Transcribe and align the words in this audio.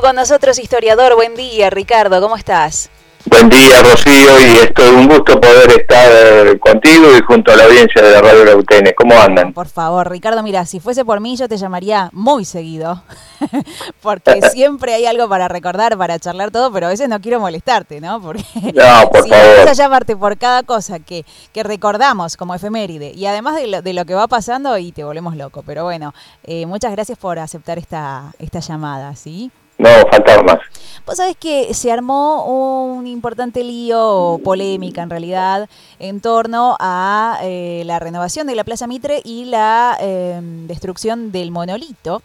Con 0.00 0.14
nosotros, 0.14 0.58
historiador. 0.58 1.14
Buen 1.14 1.34
día, 1.36 1.70
Ricardo, 1.70 2.20
¿cómo 2.20 2.36
estás? 2.36 2.90
Buen 3.24 3.48
día, 3.48 3.82
Rocío, 3.82 4.40
y 4.40 4.58
es 4.58 4.74
todo 4.74 4.94
un 4.94 5.08
gusto 5.08 5.40
poder 5.40 5.70
estar 5.70 6.06
eh, 6.12 6.58
contigo 6.58 7.16
y 7.16 7.22
junto 7.22 7.50
a 7.50 7.56
la 7.56 7.64
audiencia 7.64 8.02
de 8.02 8.10
la 8.12 8.20
Radio 8.20 8.44
Lautene. 8.44 8.94
¿Cómo 8.94 9.18
andan? 9.18 9.54
Por 9.54 9.68
favor, 9.68 10.10
Ricardo, 10.10 10.42
mira, 10.42 10.66
si 10.66 10.80
fuese 10.80 11.02
por 11.04 11.20
mí 11.20 11.34
yo 11.36 11.48
te 11.48 11.56
llamaría 11.56 12.10
muy 12.12 12.44
seguido, 12.44 13.02
porque 14.02 14.42
siempre 14.52 14.92
hay 14.92 15.06
algo 15.06 15.30
para 15.30 15.48
recordar, 15.48 15.96
para 15.96 16.18
charlar 16.18 16.50
todo, 16.50 16.70
pero 16.70 16.86
a 16.86 16.90
veces 16.90 17.08
no 17.08 17.18
quiero 17.22 17.40
molestarte, 17.40 17.98
¿no? 18.00 18.20
Porque 18.20 18.44
no, 18.74 19.08
por 19.10 19.22
si 19.24 19.30
favor. 19.30 19.46
Vamos 19.56 19.70
a 19.70 19.72
llamarte 19.72 20.14
por 20.14 20.36
cada 20.36 20.62
cosa 20.62 20.98
que, 20.98 21.24
que 21.54 21.62
recordamos 21.62 22.36
como 22.36 22.54
efeméride, 22.54 23.12
y 23.12 23.24
además 23.24 23.56
de 23.56 23.66
lo, 23.66 23.82
de 23.82 23.94
lo 23.94 24.04
que 24.04 24.14
va 24.14 24.28
pasando, 24.28 24.76
y 24.76 24.92
te 24.92 25.04
volvemos 25.04 25.36
loco. 25.36 25.62
Pero 25.66 25.84
bueno, 25.84 26.12
eh, 26.44 26.66
muchas 26.66 26.92
gracias 26.92 27.16
por 27.16 27.38
aceptar 27.38 27.78
esta, 27.78 28.34
esta 28.38 28.60
llamada, 28.60 29.16
¿sí? 29.16 29.50
No, 29.78 29.88
faltaba 30.10 30.42
más. 30.42 30.58
Vos 31.06 31.18
sabés 31.18 31.36
que 31.36 31.72
se 31.72 31.92
armó 31.92 32.46
un 32.46 33.06
importante 33.06 33.62
lío, 33.62 34.40
polémica 34.42 35.02
en 35.02 35.10
realidad, 35.10 35.68
en 36.00 36.20
torno 36.20 36.76
a 36.80 37.38
eh, 37.42 37.84
la 37.86 38.00
renovación 38.00 38.48
de 38.48 38.56
la 38.56 38.64
Plaza 38.64 38.88
Mitre 38.88 39.20
y 39.24 39.44
la 39.44 39.96
em, 40.00 40.66
destrucción 40.66 41.30
del 41.30 41.52
monolito 41.52 42.22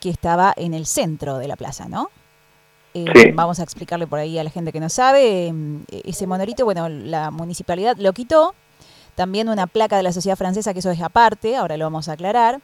que 0.00 0.08
estaba 0.08 0.54
en 0.56 0.72
el 0.72 0.86
centro 0.86 1.36
de 1.36 1.46
la 1.46 1.56
plaza, 1.56 1.88
¿no? 1.88 2.10
Em, 2.94 3.36
vamos 3.36 3.60
a 3.60 3.64
explicarle 3.64 4.06
por 4.06 4.18
ahí 4.18 4.38
a 4.38 4.44
la 4.44 4.50
gente 4.50 4.72
que 4.72 4.80
no 4.80 4.88
sabe. 4.88 5.48
Em, 5.48 5.84
ese 6.04 6.26
monolito, 6.26 6.64
bueno, 6.64 6.88
la 6.88 7.30
municipalidad 7.30 7.98
lo 7.98 8.14
quitó. 8.14 8.54
También 9.14 9.50
una 9.50 9.66
placa 9.66 9.98
de 9.98 10.04
la 10.04 10.12
sociedad 10.12 10.38
francesa, 10.38 10.72
que 10.72 10.78
eso 10.78 10.90
es 10.90 11.02
aparte, 11.02 11.56
ahora 11.56 11.76
lo 11.76 11.84
vamos 11.84 12.08
a 12.08 12.12
aclarar. 12.12 12.60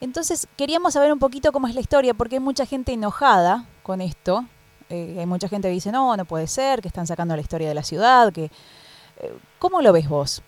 Entonces 0.00 0.46
queríamos 0.56 0.94
saber 0.94 1.12
un 1.12 1.18
poquito 1.18 1.52
cómo 1.52 1.66
es 1.66 1.74
la 1.74 1.80
historia, 1.80 2.14
porque 2.14 2.36
hay 2.36 2.40
mucha 2.40 2.66
gente 2.66 2.92
enojada 2.92 3.64
con 3.82 4.00
esto. 4.00 4.44
Eh, 4.90 5.16
hay 5.18 5.26
mucha 5.26 5.48
gente 5.48 5.68
que 5.68 5.74
dice, 5.74 5.90
no, 5.92 6.16
no 6.16 6.24
puede 6.24 6.46
ser, 6.46 6.80
que 6.80 6.88
están 6.88 7.06
sacando 7.06 7.34
la 7.34 7.40
historia 7.40 7.68
de 7.68 7.74
la 7.74 7.82
ciudad. 7.82 8.32
que 8.32 8.44
eh, 8.44 9.32
¿Cómo 9.58 9.80
lo 9.80 9.92
ves 9.92 10.08
vos? 10.08 10.42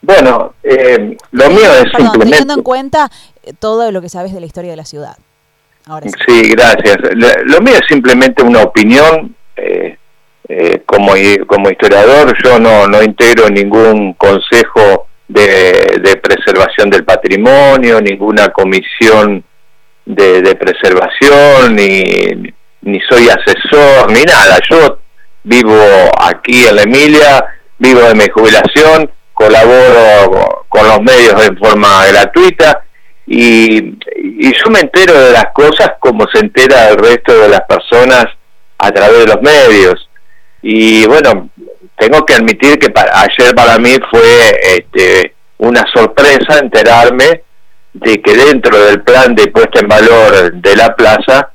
Bueno, 0.00 0.54
eh, 0.62 1.16
lo 1.30 1.50
mío 1.50 1.72
es 1.74 1.84
simplemente... 1.96 2.30
Teniendo 2.30 2.54
en 2.54 2.62
cuenta 2.62 3.10
todo 3.58 3.90
lo 3.92 4.00
que 4.00 4.08
sabes 4.08 4.32
de 4.32 4.40
la 4.40 4.46
historia 4.46 4.70
de 4.70 4.76
la 4.76 4.84
ciudad. 4.84 5.16
Ahora 5.86 6.06
sí. 6.26 6.50
gracias. 6.50 6.96
Lo, 7.14 7.60
mío 7.60 7.74
es 7.74 7.86
simplemente 7.88 8.42
una 8.42 8.62
opinión. 8.62 9.34
como, 10.86 11.12
como 11.46 11.70
historiador, 11.70 12.36
yo 12.44 12.58
no, 12.58 12.86
no 12.86 13.02
integro 13.02 13.48
ningún 13.48 14.12
consejo 14.14 15.08
de, 15.32 16.20
preservación 16.22 16.90
del 16.90 17.04
patrimonio, 17.04 18.00
ninguna 18.00 18.48
comisión 18.48 19.44
de, 20.04 20.56
preservación, 20.56 21.76
ni, 21.76 22.04
ni 22.82 23.00
soy 23.08 23.28
asesor, 23.28 24.10
ni 24.10 24.22
nada. 24.22 24.58
Yo 24.70 24.98
vivo 25.44 25.76
aquí 26.20 26.66
en 26.66 26.76
la 26.76 26.82
Emilia, 26.82 27.44
vivo 27.78 28.00
de 28.00 28.14
mi 28.14 28.28
jubilación, 28.28 29.10
colaboro 29.32 30.66
con 30.68 30.86
los 30.86 31.00
medios 31.02 31.46
en 31.46 31.56
forma 31.56 32.06
gratuita 32.06 32.84
y, 33.26 33.98
y, 34.16 34.52
yo 34.52 34.70
me 34.70 34.80
entero 34.80 35.18
de 35.18 35.32
las 35.32 35.46
cosas 35.54 35.92
como 36.00 36.26
se 36.32 36.40
entera 36.40 36.90
el 36.90 36.98
resto 36.98 37.36
de 37.38 37.48
las 37.48 37.62
personas 37.62 38.26
a 38.78 38.90
través 38.90 39.20
de 39.20 39.26
los 39.26 39.42
medios. 39.42 40.08
Y 40.60 41.06
bueno, 41.06 41.48
tengo 42.02 42.26
que 42.26 42.34
admitir 42.34 42.80
que 42.80 42.92
ayer 43.12 43.54
para 43.54 43.78
mí 43.78 43.94
fue 44.10 44.58
este, 44.60 45.34
una 45.58 45.84
sorpresa 45.94 46.58
enterarme 46.60 47.44
de 47.92 48.20
que 48.20 48.34
dentro 48.34 48.76
del 48.86 49.02
plan 49.02 49.36
de 49.36 49.46
puesta 49.52 49.78
en 49.78 49.86
valor 49.86 50.52
de 50.52 50.76
la 50.76 50.96
plaza 50.96 51.52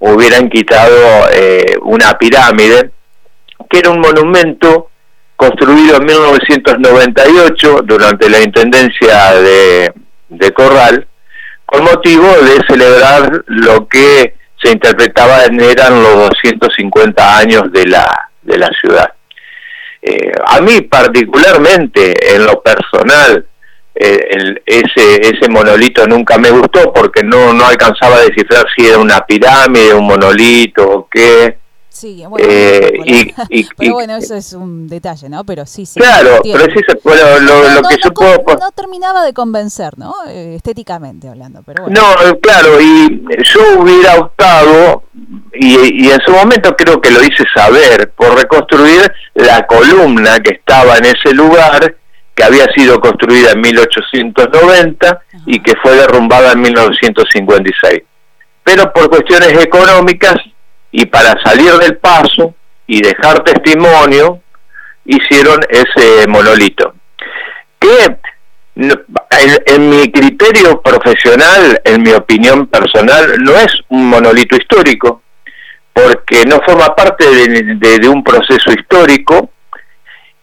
hubieran 0.00 0.50
quitado 0.50 1.30
eh, 1.32 1.78
una 1.80 2.18
pirámide, 2.18 2.90
que 3.70 3.78
era 3.78 3.88
un 3.88 4.00
monumento 4.00 4.90
construido 5.34 5.96
en 5.96 6.04
1998 6.04 7.80
durante 7.84 8.28
la 8.28 8.42
intendencia 8.42 9.32
de, 9.36 9.94
de 10.28 10.52
Corral, 10.52 11.06
con 11.64 11.84
motivo 11.84 12.26
de 12.26 12.62
celebrar 12.68 13.44
lo 13.46 13.88
que 13.88 14.34
se 14.62 14.72
interpretaba 14.72 15.44
eran 15.44 16.02
los 16.02 16.28
250 16.28 17.38
años 17.38 17.72
de 17.72 17.86
la, 17.86 18.28
de 18.42 18.58
la 18.58 18.68
ciudad. 18.78 19.16
Eh, 20.02 20.32
a 20.46 20.60
mí 20.60 20.82
particularmente, 20.82 22.34
en 22.34 22.46
lo 22.46 22.62
personal, 22.62 23.46
eh, 23.94 24.54
ese, 24.66 25.20
ese 25.22 25.48
monolito 25.48 26.06
nunca 26.06 26.36
me 26.36 26.50
gustó 26.50 26.92
porque 26.92 27.22
no, 27.22 27.54
no 27.54 27.64
alcanzaba 27.64 28.16
a 28.16 28.20
descifrar 28.20 28.66
si 28.76 28.86
era 28.86 28.98
una 28.98 29.20
pirámide, 29.20 29.94
un 29.94 30.06
monolito 30.06 30.86
o 30.88 31.08
qué. 31.10 31.58
Sí, 31.98 32.22
bueno, 32.28 32.46
eh, 32.46 32.92
y, 33.48 33.64
pero 33.76 33.94
bueno, 33.94 34.16
eso 34.16 34.34
es 34.34 34.52
un 34.52 34.86
detalle, 34.86 35.30
¿no? 35.30 35.44
Pero 35.44 35.64
sí, 35.64 35.86
sí. 35.86 35.98
Claro, 35.98 36.40
pero 36.42 36.64
sí, 36.66 36.80
bueno, 37.02 37.38
lo, 37.40 37.70
lo 37.70 37.88
que 37.88 37.96
yo 38.04 38.12
puedo... 38.12 38.36
No 38.60 38.70
terminaba 38.72 39.24
de 39.24 39.32
convencer, 39.32 39.96
¿no? 39.96 40.12
Eh, 40.28 40.56
estéticamente 40.56 41.26
hablando, 41.26 41.62
pero 41.64 41.84
bueno. 41.84 41.98
No, 41.98 42.38
claro, 42.40 42.78
y 42.82 43.24
yo 43.44 43.80
hubiera 43.80 44.16
optado, 44.16 45.04
y, 45.54 46.04
y 46.04 46.10
en 46.10 46.20
su 46.20 46.32
momento 46.32 46.76
creo 46.76 47.00
que 47.00 47.10
lo 47.10 47.22
hice 47.22 47.44
saber, 47.54 48.12
por 48.14 48.34
reconstruir 48.34 49.10
la 49.34 49.66
columna 49.66 50.38
que 50.40 50.56
estaba 50.56 50.98
en 50.98 51.06
ese 51.06 51.32
lugar, 51.32 51.96
que 52.34 52.44
había 52.44 52.66
sido 52.76 53.00
construida 53.00 53.52
en 53.52 53.60
1890 53.62 55.20
y 55.46 55.62
que 55.62 55.72
fue 55.82 55.96
derrumbada 55.96 56.52
en 56.52 56.60
1956. 56.60 58.02
Pero 58.62 58.92
por 58.92 59.08
cuestiones 59.08 59.64
económicas 59.64 60.36
y 60.98 61.04
para 61.04 61.38
salir 61.44 61.72
del 61.74 61.98
paso 61.98 62.54
y 62.86 63.02
dejar 63.02 63.44
testimonio, 63.44 64.40
hicieron 65.04 65.60
ese 65.68 66.26
monolito. 66.26 66.94
Que 67.78 68.16
en, 68.76 69.90
mi 69.90 70.10
criterio 70.10 70.80
profesional, 70.80 71.82
en 71.84 72.00
mi 72.00 72.12
opinión 72.12 72.66
personal, 72.68 73.36
no 73.44 73.52
es 73.56 73.74
un 73.90 74.08
monolito 74.08 74.56
histórico, 74.56 75.20
porque 75.92 76.46
no 76.46 76.62
forma 76.66 76.96
parte 76.96 77.26
de, 77.26 78.08
un 78.08 78.24
proceso 78.24 78.72
histórico 78.72 79.50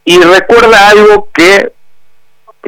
y 0.06 0.22
recuerda 0.22 0.90
algo 0.90 1.30
que 1.34 1.74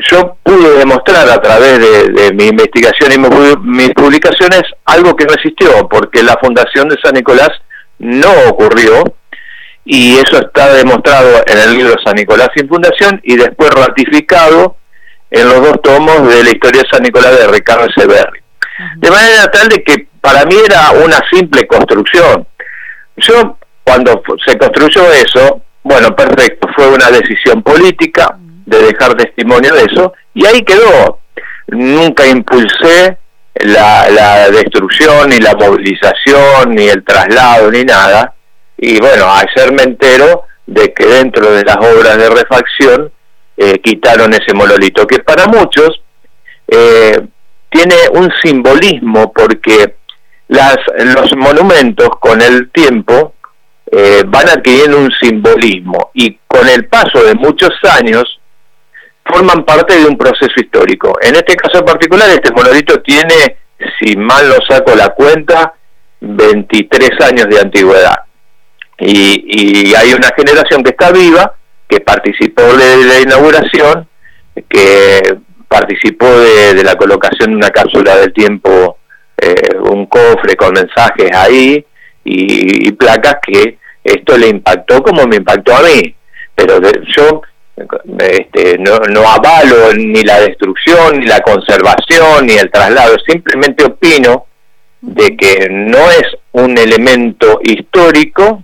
yo 0.09 0.37
pude 0.41 0.79
demostrar 0.79 1.29
a 1.29 1.39
través 1.39 1.77
de, 1.77 2.33
mi 2.33 2.47
investigación 2.47 3.11
y 3.11 3.19
mis 3.59 3.91
publicaciones 3.91 4.63
algo 4.85 5.15
que 5.15 5.25
no 5.25 5.35
existió, 5.35 5.87
porque 5.87 6.23
la 6.23 6.35
Fundación 6.41 6.89
de 6.89 6.97
San 7.03 7.13
Nicolás 7.13 7.51
no 7.99 8.31
ocurrió 8.49 9.03
y 9.85 10.15
eso 10.15 10.39
está 10.39 10.73
demostrado 10.73 11.43
en 11.45 11.57
el 11.57 11.77
libro 11.77 11.95
San 12.03 12.15
Nicolás 12.15 12.49
sin 12.55 12.67
fundación 12.67 13.21
y 13.23 13.35
después 13.35 13.69
ratificado 13.69 14.77
en 15.29 15.47
los 15.47 15.61
dos 15.61 15.81
tomos 15.83 16.27
de 16.27 16.43
la 16.43 16.49
historia 16.49 16.81
de 16.81 16.89
San 16.89 17.03
Nicolás 17.03 17.37
de 17.37 17.47
Ricardo 17.47 17.87
Severri. 17.95 18.39
De 18.97 19.11
manera 19.11 19.45
tal 19.51 19.69
de 19.69 19.83
que 19.83 20.07
para 20.21 20.43
mí 20.45 20.55
era 20.65 20.91
una 20.91 21.19
simple 21.31 21.67
construcción. 21.67 22.47
Yo 23.17 23.57
cuando 23.83 24.21
se 24.45 24.57
construyó 24.57 25.11
eso, 25.11 25.61
bueno, 25.83 26.15
perfecto, 26.15 26.67
fue 26.75 26.87
una 26.89 27.09
decisión 27.11 27.61
política 27.61 28.37
de 28.65 28.77
dejar 28.79 29.13
testimonio 29.15 29.73
de 29.73 29.83
eso 29.83 30.13
y 30.33 30.45
ahí 30.45 30.63
quedó. 30.63 31.19
Nunca 31.67 32.25
impulsé 32.25 33.17
la, 33.63 34.49
destrucción, 34.51 35.29
ni 35.29 35.37
la 35.37 35.55
movilización, 35.55 36.75
ni 36.75 36.87
el 36.87 37.03
traslado, 37.03 37.71
ni 37.71 37.83
nada. 37.83 38.33
Y 38.77 38.99
bueno, 38.99 39.27
ayer 39.31 39.71
me 39.73 39.83
entero 39.83 40.43
de 40.65 40.93
que 40.93 41.05
dentro 41.05 41.51
de 41.51 41.63
las 41.63 41.77
obras 41.77 42.17
de 42.17 42.29
refacción 42.29 43.11
eh, 43.57 43.79
quitaron 43.79 44.33
ese 44.33 44.53
monolito, 44.53 45.07
que 45.07 45.19
para 45.19 45.47
muchos 45.47 46.01
eh, 46.67 47.19
tiene 47.69 47.95
un 48.13 48.29
simbolismo 48.43 49.31
porque 49.31 49.95
las, 50.47 50.77
los 50.97 51.35
monumentos 51.35 52.09
con 52.19 52.41
el 52.41 52.69
tiempo 52.71 53.33
eh, 53.91 54.23
van 54.25 54.49
adquiriendo 54.49 54.97
un 54.97 55.11
simbolismo 55.21 56.11
y 56.13 56.37
con 56.47 56.67
el 56.67 56.87
paso 56.87 57.23
de 57.23 57.35
muchos 57.35 57.71
años 57.97 58.39
forman 59.25 59.65
parte 59.65 59.97
de 59.97 60.05
un 60.05 60.17
proceso 60.17 60.53
histórico. 60.55 61.17
En 61.21 61.35
este 61.35 61.55
caso 61.55 61.79
en 61.79 61.85
particular, 61.85 62.29
este 62.29 62.51
monolito 62.51 63.01
tiene, 63.01 63.57
si 63.99 64.15
mal 64.15 64.47
no 64.47 64.55
saco 64.67 64.95
la 64.95 65.09
cuenta, 65.09 65.73
23 66.21 67.09
años 67.21 67.47
de 67.49 67.59
antigüedad. 67.59 68.15
Y, 68.99 69.93
hay 69.93 70.13
una 70.13 70.29
generación 70.35 70.83
que 70.83 70.91
está 70.91 71.11
viva, 71.11 71.55
que 71.87 71.99
participó 71.99 72.61
de 72.61 73.05
la 73.05 73.19
inauguración, 73.21 74.07
que 74.69 75.37
participó 75.67 76.25
de, 76.27 76.83
la 76.83 76.95
colocación 76.95 77.51
de 77.51 77.55
una 77.57 77.69
cápsula 77.69 78.17
del 78.17 78.33
tiempo, 78.33 78.99
eh, 79.37 79.75
un 79.89 80.05
cofre 80.05 80.55
con 80.55 80.73
mensajes 80.73 81.29
ahí 81.35 81.85
y, 82.23 82.91
placas 82.93 83.37
que 83.45 83.77
esto 84.03 84.37
le 84.37 84.47
impactó 84.47 85.03
como 85.03 85.25
me 85.25 85.37
impactó 85.37 85.75
a 85.75 85.81
mí. 85.81 86.15
Pero 86.55 86.79
yo 87.17 87.41
este, 87.75 88.77
no, 88.77 88.97
no 89.11 89.29
avalo 89.29 89.93
ni 89.93 90.23
la 90.23 90.39
destrucción, 90.39 91.19
ni 91.19 91.25
la 91.25 91.41
conservación, 91.41 92.47
ni 92.47 92.53
el 92.53 92.71
traslado, 92.71 93.15
simplemente 93.27 93.83
opino 93.83 94.45
de 95.01 95.35
que 95.35 95.67
no 95.69 96.09
es 96.09 96.25
un 96.53 96.77
elemento 96.77 97.59
histórico 97.63 98.63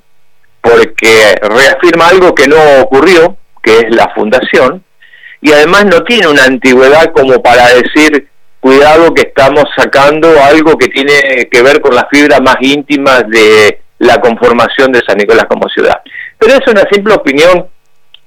porque 0.61 1.35
reafirma 1.41 2.07
algo 2.07 2.33
que 2.33 2.47
no 2.47 2.81
ocurrió, 2.81 3.37
que 3.61 3.79
es 3.79 3.95
la 3.95 4.09
fundación, 4.13 4.83
y 5.41 5.51
además 5.51 5.85
no 5.85 6.03
tiene 6.03 6.27
una 6.27 6.45
antigüedad 6.45 7.11
como 7.13 7.41
para 7.41 7.67
decir, 7.73 8.27
cuidado 8.59 9.13
que 9.13 9.23
estamos 9.23 9.65
sacando 9.75 10.29
algo 10.43 10.77
que 10.77 10.87
tiene 10.87 11.47
que 11.51 11.61
ver 11.63 11.81
con 11.81 11.95
las 11.95 12.05
fibras 12.11 12.41
más 12.41 12.57
íntimas 12.61 13.27
de 13.27 13.81
la 13.99 14.21
conformación 14.21 14.91
de 14.91 15.01
San 15.05 15.17
Nicolás 15.17 15.45
como 15.49 15.67
ciudad. 15.67 15.99
Pero 16.37 16.53
es 16.53 16.67
una 16.67 16.83
simple 16.91 17.15
opinión 17.15 17.67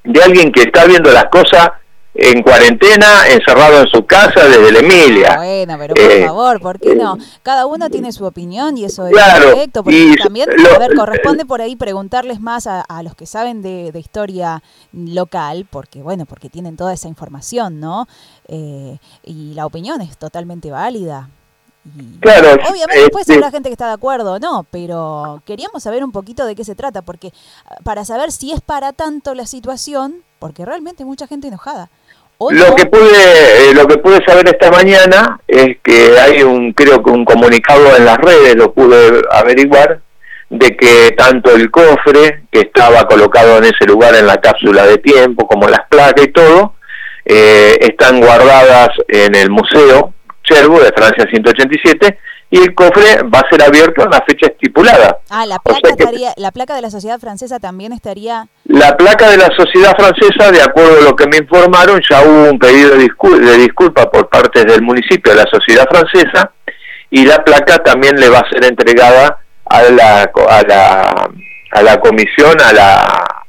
de 0.05 0.23
alguien 0.23 0.53
que 0.53 0.63
está 0.63 0.85
viendo 0.85 1.11
las 1.11 1.27
cosas 1.27 1.71
en 2.15 2.43
cuarentena, 2.43 3.27
encerrado 3.29 3.81
en 3.81 3.89
su 3.89 4.07
casa 4.07 4.45
desde 4.45 4.71
la 4.71 4.79
Emilia. 4.79 5.29
Ah, 5.33 5.37
bueno, 5.39 5.77
pero 5.79 5.95
por 5.95 6.13
eh, 6.13 6.27
favor, 6.27 6.61
¿por 6.61 6.79
qué 6.79 6.95
no? 6.95 7.19
Cada 7.43 7.67
uno 7.67 7.91
tiene 7.91 8.13
su 8.13 8.25
opinión 8.25 8.79
y 8.79 8.85
eso 8.85 9.09
es 9.09 9.15
correcto, 9.15 9.83
porque 9.83 10.15
también, 10.23 10.49
a 10.51 10.79
ver, 10.79 10.95
corresponde 10.95 11.45
por 11.45 11.61
ahí 11.61 11.75
preguntarles 11.75 12.41
más 12.41 12.69
a, 12.69 13.03
los 13.03 13.17
que 13.17 13.27
saben 13.27 13.63
de, 13.63 13.91
historia 13.99 14.63
local, 14.93 15.67
porque 15.69 16.03
bueno, 16.03 16.25
porque 16.25 16.49
tienen 16.49 16.77
toda 16.77 16.93
esa 16.93 17.09
información, 17.09 17.81
¿no? 17.81 18.07
Eh, 18.47 18.99
y 19.25 19.55
la 19.55 19.67
opinión 19.67 20.01
es 20.01 20.17
totalmente 20.17 20.71
válida. 20.71 21.31
Claro, 22.21 22.55
obviamente 22.69 23.01
después 23.01 23.29
habrá 23.31 23.51
gente 23.51 23.69
que 23.69 23.75
está 23.75 23.89
de 23.89 23.95
acuerdo 23.95 24.39
no, 24.39 24.67
pero 24.71 25.43
queríamos 25.47 25.83
saber 25.83 26.05
un 26.05 26.13
poquito 26.13 26.47
de 26.47 26.55
qué 26.55 26.65
se 26.65 26.75
trata, 26.75 27.03
porque 27.03 27.33
para 27.83 28.05
saber 28.05 28.33
si 28.33 28.53
es 28.53 28.61
para 28.61 28.93
tanto 28.93 29.35
la 29.35 29.47
situación, 29.47 30.23
porque 30.39 30.65
realmente 30.65 31.03
hay 31.03 31.07
mucha 31.07 31.27
gente 31.27 31.49
enojada. 31.49 31.91
Lo 32.41 32.75
que 32.75 32.87
pude 32.87 33.71
eh, 33.71 33.75
lo 33.75 33.87
que 33.87 33.99
pude 33.99 34.25
saber 34.27 34.47
esta 34.49 34.71
mañana 34.71 35.41
es 35.47 35.79
que 35.83 36.19
hay 36.19 36.43
un 36.43 36.73
creo 36.73 37.03
que 37.03 37.11
un 37.11 37.25
comunicado 37.25 37.97
en 37.97 38.05
las 38.05 38.19
redes 38.19 38.57
lo 38.57 38.73
pude 38.75 39.23
averiguar 39.31 40.01
de 40.51 40.77
que 40.77 41.13
tanto 41.17 41.55
el 41.55 41.71
cofre 41.71 42.45
que 42.51 42.61
estaba 42.61 43.07
colocado 43.07 43.59
en 43.59 43.65
ese 43.65 43.87
lugar 43.87 44.15
en 44.15 44.27
la 44.27 44.41
cápsula 44.41 44.87
de 44.87 44.99
tiempo 44.99 45.47
como 45.47 45.69
las 45.69 45.87
placas 45.89 46.25
y 46.25 46.33
todo 46.33 46.75
eh, 47.25 47.77
están 47.81 48.21
guardadas 48.21 48.91
en 49.09 49.35
el 49.35 49.51
museo 49.51 50.14
Cherbourg 50.45 50.85
de 50.85 50.93
Francia 50.93 51.27
187 51.29 52.19
y 52.51 52.59
el 52.59 52.75
cofre 52.75 53.23
va 53.25 53.41
a 53.41 53.51
ser 53.51 53.63
abierto 53.63 54.05
en 54.05 54.11
la 54.11 54.23
fecha 54.27 54.47
estipulada. 54.47 55.19
Ah, 55.31 55.45
la 55.45 55.59
placa, 55.59 55.89
estaría, 55.89 56.33
la 56.37 56.53
placa 56.53 56.77
de 56.77 56.83
la 56.83 56.91
sociedad 56.91 57.19
francesa 57.19 57.59
también 57.59 57.93
estaría... 57.93 58.47
La 58.67 58.97
placa 58.97 59.29
de 59.31 59.39
la 59.39 59.49
sociedad 59.57 59.97
francesa, 59.99 60.53
de 60.53 60.63
acuerdo 60.63 60.99
a 60.99 61.03
lo 61.03 61.17
que 61.17 61.27
me 61.27 61.39
informaron, 61.39 62.01
ya 62.09 62.23
hubo 62.23 62.51
un 62.51 62.59
pedido 62.59 62.91
de, 62.91 63.09
de 63.41 63.59
disculpa 63.59 64.09
por 64.11 64.29
parte 64.29 64.65
del 64.65 64.83
municipio 64.83 65.33
de 65.33 65.43
la 65.43 65.51
sociedad 65.51 65.87
francesa 65.91 66.53
y 67.11 67.25
la 67.25 67.43
placa 67.43 67.79
también 67.79 68.21
le 68.21 68.29
va 68.29 68.39
a 68.39 68.51
ser 68.51 68.65
entregada 68.65 69.39
a 69.65 69.83
la, 69.83 70.23
a 70.23 70.63
la, 70.69 71.31
a 71.73 71.83
la 71.83 72.01
comisión, 72.01 72.61
a 72.61 72.73
la 72.73 73.44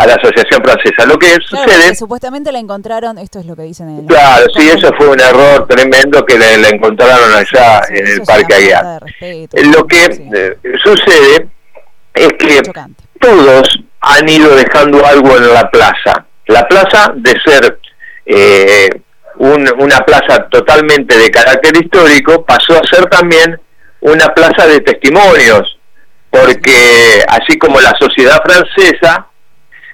a 0.00 0.06
la 0.06 0.14
Asociación 0.14 0.62
Francesa. 0.64 1.04
Lo 1.06 1.18
que 1.18 1.36
sucede... 1.44 1.94
supuestamente 1.94 2.50
la 2.50 2.58
encontraron, 2.58 3.18
esto 3.18 3.38
es 3.38 3.44
lo 3.44 3.54
que 3.54 3.62
dicen 3.62 3.90
en 3.90 3.98
el... 3.98 4.06
Claro, 4.06 4.46
sí, 4.56 4.66
eso 4.66 4.90
fue 4.96 5.08
un 5.08 5.20
error 5.20 5.68
tremendo 5.68 6.24
que 6.24 6.38
la, 6.38 6.68
encontraron 6.70 7.30
allá 7.34 7.82
en 7.90 8.06
el 8.06 8.22
Parque 8.22 8.54
Aguiar. 8.54 9.02
Lo 9.74 9.86
que 9.86 10.04
eh, 10.06 10.56
sucede 10.82 11.48
es 12.14 12.28
que 12.38 12.62
todos 13.20 13.68
han 14.00 14.26
ido 14.26 14.56
dejando 14.56 15.04
algo 15.04 15.36
en 15.36 15.52
la 15.52 15.70
plaza. 15.70 16.24
La 16.46 16.66
plaza 16.66 17.12
de 17.16 17.34
ser 17.44 17.78
eh, 18.24 18.88
una 19.36 19.98
plaza 19.98 20.48
totalmente 20.50 21.18
de 21.18 21.30
carácter 21.30 21.76
histórico 21.76 22.42
pasó 22.46 22.72
a 22.72 22.86
ser 22.90 23.04
también 23.10 23.60
una 24.00 24.28
plaza 24.28 24.66
de 24.66 24.80
testimonios, 24.80 25.78
porque 26.30 27.22
así 27.28 27.58
como 27.58 27.78
la 27.80 27.94
sociedad 28.00 28.40
francesa 28.42 29.29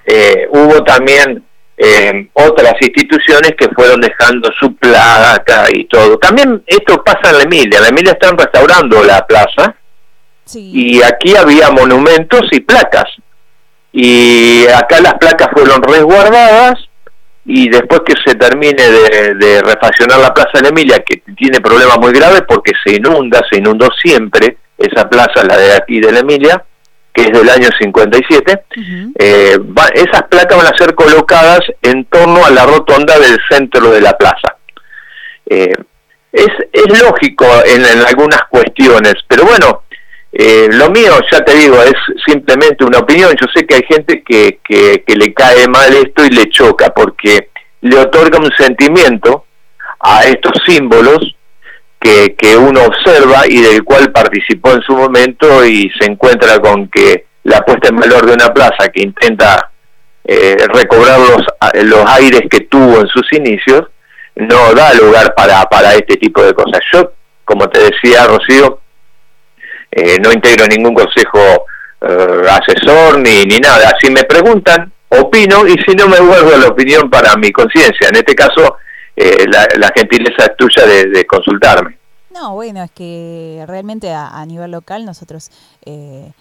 eh, 0.09 0.47
hubo 0.51 0.83
también 0.85 1.43
eh, 1.75 2.29
otras 2.31 2.75
instituciones 2.79 3.51
que 3.57 3.67
fueron 3.75 3.99
dejando 3.99 4.49
su 4.57 4.73
placa 4.77 5.65
y 5.69 5.83
todo. 5.85 6.17
También 6.17 6.63
esto 6.65 7.03
pasa 7.03 7.31
en 7.31 7.37
la 7.37 7.43
Emilia. 7.43 7.77
En 7.77 7.83
la 7.83 7.89
Emilia 7.89 8.13
están 8.13 8.37
restaurando 8.37 9.03
la 9.03 9.27
plaza 9.27 9.75
y 10.53 11.01
aquí 11.03 11.35
había 11.35 11.69
monumentos 11.71 12.47
y 12.51 12.61
placas. 12.61 13.05
Y 13.91 14.65
acá 14.67 15.01
las 15.01 15.15
placas 15.15 15.49
fueron 15.51 15.83
resguardadas 15.83 16.75
y 17.43 17.67
después 17.69 18.01
que 18.05 18.13
se 18.25 18.35
termine 18.35 18.89
de, 18.89 19.35
de 19.35 19.61
refaccionar 19.61 20.19
la 20.19 20.33
plaza 20.33 20.51
de 20.53 20.61
la 20.63 20.69
Emilia, 20.69 21.03
que 21.05 21.21
tiene 21.35 21.59
problemas 21.59 21.97
muy 21.97 22.13
graves 22.13 22.43
porque 22.47 22.71
se 22.81 22.95
inunda, 22.95 23.41
se 23.49 23.57
inundó 23.57 23.89
siempre 24.01 24.57
esa 24.77 25.09
plaza, 25.09 25.43
la 25.43 25.57
de 25.57 25.73
aquí 25.73 25.99
de 25.99 26.11
la 26.11 26.19
Emilia, 26.19 26.63
que 27.17 27.23
es 27.23 27.31
del 27.31 27.49
año 27.49 27.67
57, 27.79 28.63
eh, 29.17 29.57
esas 29.95 30.23
placas 30.29 30.55
van 30.55 30.67
a 30.67 30.77
ser 30.77 30.93
colocadas 30.93 31.61
en 31.81 32.05
torno 32.05 32.45
a 32.45 32.51
la 32.51 32.63
rotonda 32.63 33.17
del 33.17 33.39
centro 33.49 33.89
de 33.89 34.01
la 34.01 34.15
plaza. 34.15 34.57
Eh, 35.47 35.73
es, 36.31 36.49
es, 36.71 37.01
lógico 37.01 37.47
en, 37.65 37.83
algunas 38.05 38.43
cuestiones, 38.51 39.15
pero 39.27 39.45
bueno, 39.45 39.81
eh, 40.31 40.67
lo 40.71 40.91
mío, 40.91 41.13
ya 41.31 41.43
te 41.43 41.55
digo, 41.55 41.81
es 41.81 41.95
simplemente 42.27 42.85
una 42.85 42.99
opinión. 42.99 43.31
Yo 43.31 43.47
sé 43.51 43.65
que 43.65 43.75
hay 43.75 43.83
gente 43.87 44.21
que, 44.21 44.59
que, 44.63 45.03
que 45.03 45.15
le 45.15 45.33
cae 45.33 45.67
mal 45.67 45.91
esto 45.95 46.23
y 46.23 46.29
le 46.29 46.47
choca 46.49 46.91
porque 46.91 47.49
le 47.81 47.97
otorga 47.97 48.37
un 48.37 48.51
sentimiento 48.55 49.45
a 50.01 50.25
estos 50.25 50.53
símbolos 50.67 51.35
que, 51.99 52.35
que 52.35 52.55
uno 52.55 52.81
observa 52.83 53.47
y 53.47 53.61
del 53.61 53.83
cual 53.83 54.11
participó 54.11 54.71
en 54.71 54.81
su 54.81 54.95
momento 54.95 55.65
y 55.65 55.89
se 55.99 56.05
encuentra 56.05 56.59
con 56.59 56.87
que 56.89 57.25
la 57.43 57.61
puesta 57.61 57.89
en 57.89 57.95
valor 57.97 58.25
de 58.25 58.33
una 58.33 58.53
plaza 58.53 58.89
que 58.93 59.03
intenta 59.03 59.71
eh, 60.25 60.57
recobrar 60.73 61.19
los, 61.19 61.43
los 61.85 62.05
aires 62.11 62.41
que 62.49 62.61
tuvo 62.61 62.99
en 62.99 63.07
sus 63.07 63.31
inicios, 63.31 63.87
no 64.35 64.73
da 64.73 64.93
lugar 64.93 65.33
para, 65.33 65.63
para 65.63 65.93
este 65.93 66.17
tipo 66.17 66.43
de 66.43 66.53
cosas. 66.53 66.81
Yo, 66.93 67.13
como 67.45 67.69
te 67.69 67.79
decía, 67.79 68.25
Rocío, 68.25 68.81
eh, 69.91 70.17
no 70.21 70.31
integro 70.31 70.67
ningún 70.67 70.93
consejo 70.93 71.65
eh, 72.01 72.41
asesor 72.49 73.19
ni, 73.19 73.45
ni 73.45 73.57
nada. 73.59 73.95
Si 74.01 74.11
me 74.11 74.23
preguntan, 74.25 74.91
opino 75.09 75.65
y 75.65 75.75
si 75.85 75.95
no 75.95 76.07
me 76.07 76.19
vuelvo 76.19 76.51
la 76.57 76.67
opinión 76.67 77.09
para 77.09 77.35
mi 77.37 77.51
conciencia. 77.51 78.09
En 78.09 78.17
este 78.17 78.35
caso, 78.35 78.77
eh, 79.17 79.47
la, 79.47 79.91
gentileza 79.95 80.45
es 80.45 80.57
tuya 80.57 80.85
de, 80.85 81.25
consultarme. 81.25 81.97
No, 82.29 82.53
bueno, 82.53 82.83
es 82.83 82.91
que 82.91 83.63
realmente 83.67 84.13
a, 84.13 84.45
nivel 84.45 84.69
local 84.69 85.05
nosotros 85.05 85.49
eh, 85.85 86.31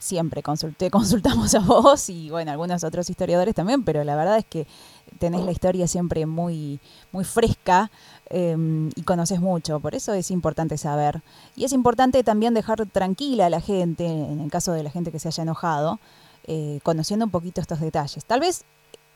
siempre 0.00 0.42
consulté, 0.42 0.90
consultamos 0.90 1.54
a 1.54 1.60
vos 1.60 2.10
y 2.10 2.28
bueno, 2.28 2.50
algunos 2.50 2.82
otros 2.82 3.08
historiadores 3.08 3.54
también, 3.54 3.84
pero 3.84 4.02
la 4.02 4.16
verdad 4.16 4.38
es 4.38 4.44
que 4.44 4.66
tenés 5.20 5.44
la 5.44 5.52
historia 5.52 5.86
siempre 5.86 6.26
muy, 6.26 6.80
muy 7.12 7.22
fresca 7.24 7.92
em, 8.28 8.90
y 8.96 9.02
conoces 9.02 9.38
mucho, 9.40 9.78
por 9.78 9.94
eso 9.94 10.12
es 10.12 10.32
importante 10.32 10.78
saber. 10.78 11.22
Y 11.54 11.64
es 11.64 11.72
importante 11.72 12.24
también 12.24 12.54
dejar 12.54 12.86
tranquila 12.86 13.46
a 13.46 13.50
la 13.50 13.60
gente, 13.60 14.04
en 14.04 14.40
el 14.40 14.50
caso 14.50 14.72
de 14.72 14.82
la 14.82 14.90
gente 14.90 15.12
que 15.12 15.20
se 15.20 15.28
haya 15.28 15.44
enojado, 15.44 16.00
eh, 16.48 16.80
conociendo 16.82 17.24
un 17.24 17.30
poquito 17.30 17.60
estos 17.60 17.78
detalles. 17.78 18.24
Tal 18.24 18.40
vez 18.40 18.64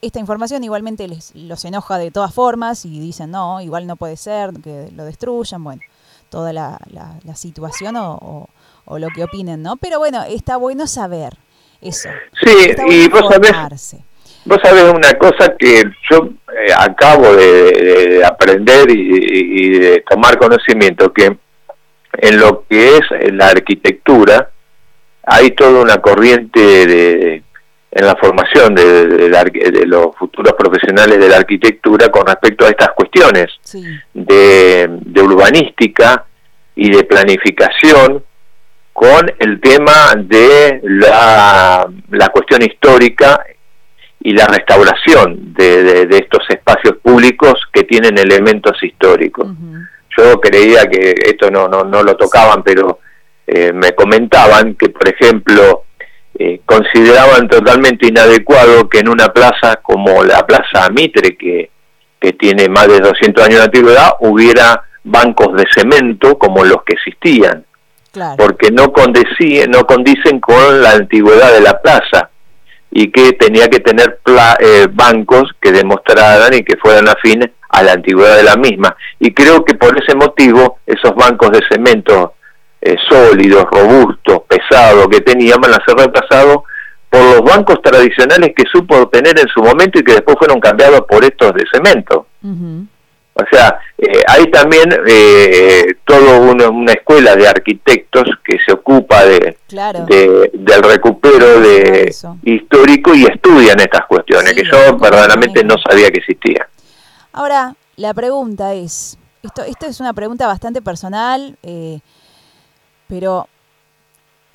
esta 0.07 0.21
información 0.21 0.65
igualmente 0.65 1.09
les, 1.09 1.35
los 1.35 1.65
enoja 1.65 1.99
de 1.99 2.11
todas 2.11 2.35
formas 2.35 2.85
y 2.85 3.01
dicen, 3.01 3.31
no, 3.31 3.61
igual 3.61 3.87
no 3.87 3.97
puede 3.97 4.17
ser, 4.17 4.51
que 4.63 4.89
lo 4.95 5.05
destruyan, 5.05 5.65
bueno, 5.65 5.83
toda 6.29 6.53
la, 6.53 6.79
la, 6.91 7.37
situación 7.37 7.97
o, 7.97 8.49
o, 8.85 8.99
lo 8.99 9.09
que 9.09 9.25
opinen, 9.25 9.63
¿no? 9.63 9.77
Pero 9.77 9.99
bueno, 9.99 10.23
está 10.29 10.57
bueno 10.57 10.87
saber 10.87 11.35
eso. 11.81 12.09
Sí, 12.43 12.53
y 12.89 13.09
vos 13.09 13.23
sabés, 13.31 13.97
vos 14.45 14.59
sabés 14.63 14.93
una 14.93 15.13
cosa 15.15 15.55
que 15.59 15.83
yo 16.11 16.29
eh, 16.53 16.73
acabo 16.77 17.35
de, 17.35 18.23
aprender 18.25 18.91
y, 18.91 19.79
de 19.79 20.05
tomar 20.09 20.39
conocimiento, 20.39 21.13
que 21.13 21.37
en 22.19 22.39
lo 22.39 22.65
que 22.69 22.99
es 22.99 23.33
la 23.33 23.49
arquitectura 23.49 24.51
hay 25.25 25.53
toda 25.53 25.81
una 25.83 25.99
corriente 25.99 26.61
de 26.61 27.43
en 27.95 28.07
la 28.07 28.17
formación 28.17 28.75
de, 28.75 29.29
los 29.87 30.17
futuros 30.17 30.53
profesionales 30.55 31.19
de 31.19 31.29
la 31.29 31.37
arquitectura 31.37 32.09
con 32.09 32.27
respecto 32.27 32.67
a 32.67 32.71
estas 32.71 32.89
cuestiones 32.91 33.47
de, 34.13 34.91
urbanística 35.23 36.25
y 36.75 36.91
de 36.91 37.05
planificación 37.05 38.25
con 38.93 39.33
el 39.39 39.61
tema 39.61 40.15
de 40.17 40.81
la, 40.83 41.89
la 42.11 42.29
cuestión 42.31 42.63
histórica 42.63 43.45
y 44.21 44.33
la 44.33 44.47
restauración 44.47 45.55
de, 45.55 46.07
de, 46.07 46.19
estos 46.19 46.43
espacios 46.49 46.97
públicos 46.97 47.55
que 47.73 47.85
tienen 47.85 48.19
elementos 48.19 48.83
históricos. 48.83 49.49
Yo 50.17 50.41
creía 50.41 50.87
que 50.87 51.15
esto 51.27 51.51
no, 51.51 51.69
no, 51.69 51.85
no 51.85 52.03
lo 52.03 52.17
tocaban, 52.17 52.63
pero 52.65 53.01
eh, 53.47 53.73
me 53.73 53.93
comentaban 53.95 54.75
que, 54.75 54.89
por 54.89 55.09
ejemplo, 55.09 55.85
eh, 56.39 56.61
consideraban 56.65 57.49
totalmente 57.49 58.09
inadecuado 58.09 58.89
que 58.89 58.99
en 58.99 59.09
una 59.09 59.29
plaza 59.29 59.77
como 59.83 60.23
la 60.25 60.45
Plaza 60.47 60.89
Mitre, 60.91 61.37
que, 61.37 61.71
que 62.21 62.33
tiene 62.33 62.69
más 62.69 62.89
de 62.89 63.01
200 63.01 63.45
años 63.45 63.59
de 63.59 63.65
antigüedad, 63.65 64.13
hubiera 64.21 64.83
bancos 65.05 65.55
de 65.57 65.65
cemento 65.75 66.39
como 66.39 66.65
los 66.65 66.83
que 66.85 66.95
existían 66.95 67.65
porque 68.37 68.71
no, 68.71 68.93
condicen, 68.93 69.71
no 69.71 69.85
condicen 69.87 70.41
con 70.41 70.81
la 70.81 70.93
antigüedad 70.93 71.53
de 71.53 71.61
la 71.61 71.81
plaza 71.81 72.31
y 72.91 73.11
que 73.11 73.33
tenía 73.33 73.69
que 73.69 73.81
tener 73.81 74.21
eh, 74.61 74.87
bancos 74.93 75.51
que 75.61 75.73
demostraran 75.73 76.55
y 76.55 76.63
que 76.63 76.77
fueran 76.77 77.09
afines 77.09 77.51
a 77.69 77.83
la 77.83 77.93
antigüedad 77.93 78.37
de 78.37 78.45
la 78.45 78.57
misma. 78.57 78.97
Y 79.19 79.35
creo 79.35 79.65
que 79.65 79.75
por 79.75 79.99
ese 80.01 80.17
motivo 80.17 80.79
esos 80.87 81.15
bancos 81.17 81.51
de 81.51 81.61
cemento 81.69 82.35
eh, 82.87 82.97
sólidos, 83.09 83.65
robustos, 83.71 84.43
pesados 84.47 85.09
que 85.09 85.23
tenían 85.23 85.59
van 85.59 85.73
a 85.73 85.85
ser 85.87 85.97
reemplazados 85.97 86.65
por 87.09 87.23
los 87.23 87.41
bancos 87.41 87.81
tradicionales 87.81 88.53
que 88.55 88.65
supo 88.71 89.09
tener 89.09 89.39
en 89.39 89.49
su 89.49 89.63
momento 89.63 89.99
y 89.99 90.05
que 90.05 90.13
después 90.13 90.37
fueron 90.39 90.61
cambiados 90.61 91.01
por 91.09 91.25
estos 91.25 91.55
de 91.55 91.65
cemento. 91.73 92.27
O 93.37 93.43
sea, 93.51 93.81
eh, 93.97 94.23
hay 94.29 94.51
también 94.51 94.91
eh, 95.07 95.97
toda 96.05 96.39
una, 96.41 96.93
escuela 96.93 97.35
de 97.35 97.49
arquitectos 97.49 98.25
que 98.45 98.59
se 98.65 98.73
ocupa 98.75 99.25
de, 99.25 99.57
del 100.53 100.83
recupero 100.83 101.61
de 101.61 102.15
histórico 102.43 103.15
y 103.15 103.25
estudian 103.25 103.81
estas 103.81 104.05
cuestiones, 104.07 104.53
que 104.53 104.65
yo 104.65 104.99
verdaderamente 104.99 105.65
no 105.65 105.77
sabía 105.79 106.11
que 106.11 106.19
existían. 106.19 106.67
Ahora, 107.33 107.75
la 107.97 108.13
pregunta 108.13 108.75
es, 108.75 109.19
esto, 109.43 109.63
esto 109.63 109.87
es 109.87 110.01
una 110.01 110.13
pregunta 110.13 110.47
bastante 110.47 110.83
personal, 110.83 111.57
eh, 111.63 112.01
pero 113.09 113.49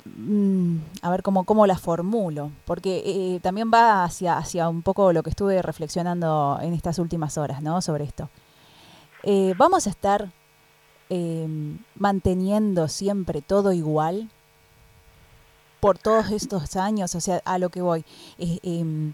mm, 0.04 0.76
a 1.02 1.10
ver 1.10 1.22
cómo, 1.22 1.44
cómo 1.44 1.66
la 1.66 1.78
formulo, 1.78 2.50
porque 2.64 3.02
eh, 3.04 3.40
también 3.40 3.70
va 3.72 4.04
hacia, 4.04 4.36
hacia 4.38 4.68
un 4.68 4.82
poco 4.82 5.12
lo 5.12 5.22
que 5.22 5.30
estuve 5.30 5.62
reflexionando 5.62 6.58
en 6.62 6.74
estas 6.74 6.98
últimas 6.98 7.38
horas, 7.38 7.62
¿no? 7.62 7.80
Sobre 7.82 8.04
esto. 8.04 8.28
Eh, 9.22 9.54
¿vamos 9.56 9.86
a 9.86 9.90
estar 9.90 10.32
em, 11.08 11.78
manteniendo 11.96 12.88
siempre 12.88 13.42
todo 13.42 13.72
igual 13.72 14.30
por 15.80 15.98
todos 15.98 16.30
estos 16.30 16.76
años? 16.76 17.14
O 17.14 17.20
sea, 17.20 17.42
a 17.44 17.58
lo 17.58 17.68
que 17.68 17.82
voy. 17.82 18.04
Em, 18.38 19.12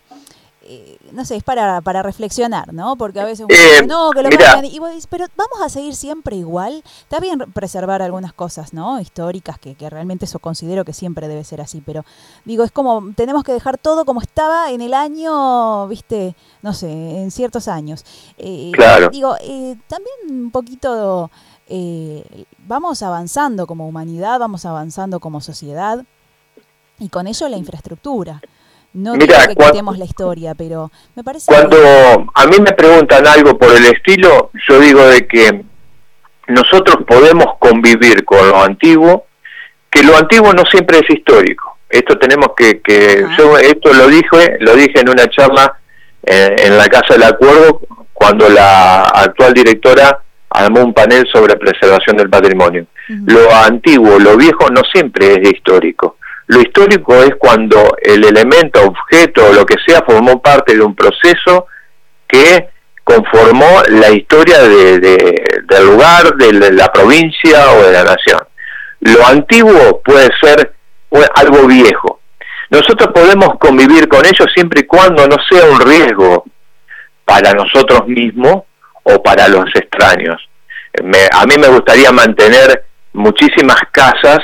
no 1.13 1.25
sé, 1.25 1.37
es 1.37 1.43
para, 1.43 1.81
para 1.81 2.03
reflexionar, 2.03 2.73
¿no? 2.73 2.97
Porque 2.97 3.21
a 3.21 3.25
veces 3.25 3.47
uno 3.47 3.55
eh, 3.55 3.71
dice, 3.73 3.87
no, 3.87 4.11
que 4.11 4.23
lo 4.23 4.29
y 4.65 4.79
vos 4.79 4.91
dices, 4.91 5.07
pero 5.07 5.27
vamos 5.37 5.61
a 5.63 5.69
seguir 5.69 5.95
siempre 5.95 6.37
igual. 6.37 6.83
Está 7.01 7.21
bien 7.21 7.39
preservar 7.53 8.03
algunas 8.03 8.33
cosas, 8.33 8.73
¿no? 8.73 9.01
Históricas, 9.01 9.59
que, 9.59 9.75
que 9.75 9.89
realmente 9.89 10.25
eso 10.25 10.39
considero 10.39 10.85
que 10.85 10.93
siempre 10.93 11.29
debe 11.29 11.45
ser 11.45 11.61
así, 11.61 11.83
pero 11.85 12.05
digo, 12.45 12.65
es 12.65 12.73
como, 12.73 13.13
tenemos 13.15 13.45
que 13.45 13.53
dejar 13.53 13.79
todo 13.79 14.05
como 14.05 14.21
estaba 14.21 14.71
en 14.71 14.81
el 14.81 14.95
año, 14.95 15.87
viste, 15.89 16.35
no 16.63 16.73
sé, 16.73 16.91
en 16.91 17.31
ciertos 17.31 17.69
años. 17.69 18.05
Eh, 18.39 18.73
claro. 18.75 19.09
Digo, 19.11 19.37
eh, 19.41 19.77
también 19.89 20.45
un 20.45 20.51
poquito, 20.51 21.31
vamos 22.67 23.03
avanzando 23.03 23.67
como 23.67 23.89
humanidad, 23.89 24.39
vamos 24.39 24.65
avanzando 24.65 25.21
como 25.21 25.41
sociedad, 25.41 26.05
y 26.99 27.09
con 27.09 27.27
ello 27.27 27.49
la 27.49 27.57
infraestructura. 27.57 28.41
No 28.97 29.13
Mira, 29.13 29.47
que 29.47 29.83
la 29.99 30.05
historia, 30.07 30.55
pero 30.55 30.91
me 31.15 31.23
parece... 31.23 31.53
Cuando 31.53 31.77
a 32.33 32.47
mí 32.47 32.57
me 32.61 32.73
preguntan 32.73 33.27
algo 33.27 33.59
por 33.59 33.77
el 33.77 33.85
estilo, 33.85 34.51
yo 34.67 34.81
digo 34.81 35.07
de 35.07 35.27
que 35.27 35.63
nosotros 36.49 37.05
podemos 37.07 37.47
convivir 37.59 38.25
con 38.25 38.49
lo 38.49 38.63
antiguo, 38.63 39.27
que 39.91 40.03
lo 40.03 40.17
antiguo 40.17 40.51
no 40.55 40.65
siempre 40.65 41.01
es 41.01 41.11
histórico. 41.11 41.77
Esto 41.91 42.19
tenemos 42.19 42.49
que, 42.57 42.81
que 42.81 43.23
yo 43.37 43.59
esto 43.59 43.93
lo 43.93 44.09
dije, 44.09 44.57
lo 44.61 44.75
dije 44.75 45.01
en 45.01 45.11
una 45.11 45.27
charla 45.29 45.79
eh, 46.23 46.57
en 46.61 46.79
la 46.79 46.87
Casa 46.87 47.15
del 47.15 47.25
Acuerdo 47.25 47.83
cuando 48.15 48.49
la 48.49 49.03
actual 49.03 49.53
directora 49.53 50.23
armó 50.49 50.83
un 50.83 50.95
panel 50.95 51.27
sobre 51.31 51.57
preservación 51.57 52.17
del 52.17 52.31
patrimonio. 52.31 52.87
Lo 53.09 53.55
antiguo, 53.55 54.19
lo 54.19 54.39
viejo 54.39 54.71
no 54.71 54.81
siempre 54.91 55.35
es 55.35 55.51
histórico. 55.53 56.17
Lo 56.49 56.61
histórico 56.61 57.15
es 57.23 57.35
cuando 57.39 57.97
el 58.01 58.25
elemento, 58.25 58.83
objeto 58.85 59.47
o 59.47 59.53
lo 59.53 59.67
que 59.67 59.77
sea 59.87 60.03
formó 60.07 60.41
parte 60.41 60.77
de 60.77 60.83
un 60.83 60.95
proceso 60.95 61.67
que 62.29 62.69
conformó 63.03 63.83
la 63.89 64.11
historia 64.11 64.61
de, 64.63 64.99
del 64.99 65.87
lugar, 65.87 66.35
de 66.37 66.73
la 66.73 66.89
provincia 66.93 67.71
o 67.73 67.83
de 67.83 67.93
la 67.93 68.05
nación. 68.05 68.41
Lo 69.01 69.27
antiguo 69.27 70.01
puede 70.05 70.29
ser 70.41 70.73
algo 71.35 71.67
viejo. 71.67 72.21
Nosotros 72.71 73.11
podemos 73.15 73.59
convivir 73.59 74.09
con 74.09 74.25
ello 74.27 74.45
siempre 74.55 74.81
y 74.81 74.87
cuando 74.87 75.27
no 75.27 75.37
sea 75.49 75.67
un 75.67 75.81
riesgo 75.81 76.45
para 77.25 77.53
nosotros 77.53 78.07
mismos 78.07 78.63
o 79.03 79.23
para 79.23 79.49
los 79.49 79.67
extraños. 79.75 80.49
a 81.33 81.47
mí 81.47 81.55
me 81.59 81.69
gustaría 81.69 82.11
mantener 82.11 82.85
muchísimas 83.13 83.81
casas 83.93 84.39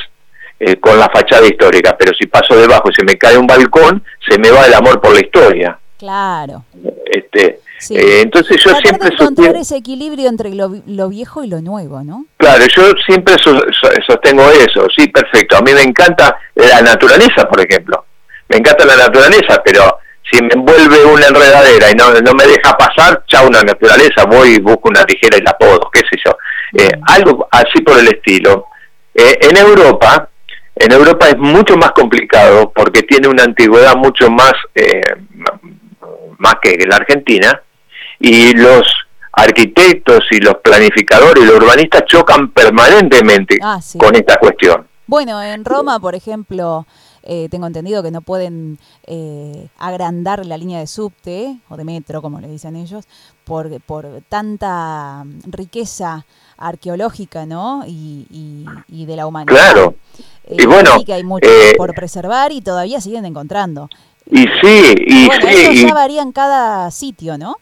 eh, 0.65 0.77
con 0.77 0.97
la 0.97 1.09
fachada 1.09 1.45
histórica, 1.45 1.97
pero 1.99 2.13
si 2.15 2.29
paso 2.29 2.55
debajo 2.55 2.89
y 2.89 2.95
se 2.95 3.05
me 3.05 3.19
cae 3.19 3.37
un 3.37 3.49
balcón, 3.49 4.05
se 4.29 4.39
me 4.39 4.49
va 4.49 4.65
el 4.65 4.75
amor 4.75 5.01
por 5.01 5.13
la 5.13 5.19
historia. 5.19 5.77
Claro. 5.99 6.67
Este, 7.05 7.59
eh, 7.91 8.21
entonces 8.23 8.63
yo 8.63 8.71
siempre 8.77 9.09
de 9.09 9.15
encontrar 9.17 9.57
ese 9.57 9.79
equilibrio 9.79 10.29
entre 10.29 10.55
lo, 10.55 11.09
viejo 11.09 11.43
y 11.43 11.49
lo 11.49 11.61
nuevo, 11.63 12.05
¿no? 12.05 12.27
Claro, 12.37 12.65
yo 12.77 12.93
siempre 13.05 13.35
sostengo 14.07 14.49
eso, 14.53 14.87
sí, 14.97 15.09
perfecto. 15.09 15.57
A 15.57 15.63
mí 15.63 15.73
me 15.73 15.83
encanta 15.83 16.39
la 16.55 16.81
naturaleza, 16.81 17.49
por 17.49 17.61
ejemplo. 17.61 18.05
Me 18.49 18.59
encanta 18.59 18.85
la 18.85 18.95
naturaleza, 18.95 19.61
pero 19.65 19.99
si 20.31 20.41
me 20.45 20.51
envuelve 20.55 21.05
una 21.07 21.27
enredadera 21.27 21.91
y 21.91 21.95
no, 21.95 22.13
no 22.21 22.35
me 22.35 22.47
deja 22.47 22.79
pasar, 22.79 23.25
chao 23.27 23.49
una 23.49 23.63
naturaleza, 23.63 24.27
voy 24.27 24.51
y 24.51 24.61
busco 24.61 24.91
una 24.91 25.05
tijera 25.05 25.39
y 25.39 25.43
la 25.43 25.59
podo, 25.59 25.91
qué 25.93 26.03
sé 26.09 26.23
yo. 26.25 26.37
Eh, 26.79 26.93
algo 27.09 27.49
así 27.51 27.83
por 27.83 27.99
el 27.99 28.07
estilo. 28.07 28.67
en 29.13 29.57
Europa, 29.57 30.29
en 30.75 30.93
Europa 30.93 31.29
es 31.29 31.39
mucho 31.39 31.77
más 31.77 31.93
complicado 31.93 32.73
porque 32.75 33.03
tiene 33.03 33.29
una 33.29 33.45
antigüedad 33.45 33.95
mucho 33.97 34.31
más, 34.31 34.53
eh, 34.75 35.03
más 36.39 36.55
que 36.63 36.77
la 36.87 36.97
Argentina 36.97 37.63
y 38.19 38.53
los 38.55 38.83
arquitectos 39.33 40.21
y 40.31 40.39
los 40.41 40.57
planificadores 40.63 41.43
y 41.43 41.47
los 41.47 41.57
urbanistas 41.57 42.05
chocan 42.07 42.51
permanentemente 42.51 43.59
ah, 43.63 43.81
con 43.97 44.15
esta 44.15 44.37
cuestión. 44.37 44.87
Bueno, 45.07 45.43
en 45.43 45.65
Roma, 45.65 45.99
por 46.01 46.15
ejemplo, 46.15 46.87
eh, 47.23 47.49
tengo 47.51 47.67
entendido 47.67 48.03
que 48.03 48.11
no 48.11 48.21
pueden 48.21 48.79
eh, 49.07 49.69
agrandar 49.79 50.45
la 50.45 50.57
línea 50.57 50.79
de 50.79 50.87
subte 50.87 51.59
o 51.69 51.77
de 51.77 51.85
metro, 51.85 52.23
como 52.23 52.41
le 52.41 52.49
dicen 52.49 52.77
ellos, 52.77 53.07
por, 53.45 53.81
por 53.83 54.23
tanta 54.29 55.25
riqueza 55.45 56.25
arqueológica, 56.57 57.47
¿no? 57.47 57.85
Y, 57.87 58.27
y, 58.89 59.05
de 59.07 59.17
la 59.17 59.27
humanidad. 59.27 59.55
Claro. 59.55 59.95
Eh, 60.45 60.57
y 60.61 60.67
bueno, 60.67 61.03
que 61.05 61.13
hay 61.13 61.25
mucho 61.25 61.49
eh, 61.49 61.75
por 61.77 61.95
preservar 61.95 62.53
y 62.53 62.61
todavía 62.61 63.01
siguen 63.01 63.25
encontrando. 63.25 63.89
Y 64.31 64.43
sí, 64.43 64.95
y 65.07 65.27
bueno, 65.27 65.49
sí. 65.49 65.55
Eso 65.55 65.89
ya 65.89 65.95
varía 65.95 66.23
en 66.23 66.33
cada 66.33 66.91
sitio, 66.91 67.37
¿no? 67.37 67.57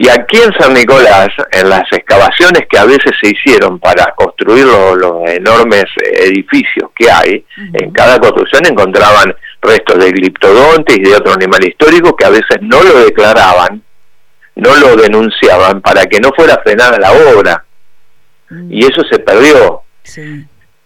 Y 0.00 0.08
aquí 0.08 0.36
en 0.36 0.52
San 0.52 0.74
Nicolás, 0.74 1.26
en 1.50 1.68
las 1.68 1.82
excavaciones 1.90 2.68
que 2.70 2.78
a 2.78 2.84
veces 2.84 3.10
se 3.20 3.30
hicieron 3.30 3.80
para 3.80 4.14
construir 4.14 4.64
los, 4.64 5.28
enormes 5.28 5.86
edificios 6.00 6.90
que 6.94 7.10
hay, 7.10 7.44
en 7.72 7.90
cada 7.90 8.20
construcción 8.20 8.64
encontraban 8.64 9.34
restos 9.60 9.98
de 9.98 10.12
gliptodontes 10.12 10.98
y 10.98 11.02
de 11.02 11.16
otro 11.16 11.32
animal 11.32 11.66
histórico 11.66 12.14
que 12.14 12.26
a 12.26 12.30
veces 12.30 12.58
no 12.60 12.80
lo 12.80 13.00
declaraban, 13.00 13.82
no 14.54 14.76
lo 14.76 14.94
denunciaban 14.94 15.80
para 15.80 16.06
que 16.06 16.20
no 16.20 16.30
fuera 16.30 16.60
frenada 16.62 16.96
la 17.00 17.10
obra. 17.10 17.64
Mm. 18.50 18.72
Y 18.72 18.86
eso 18.86 19.02
se 19.10 19.18
perdió. 19.18 19.82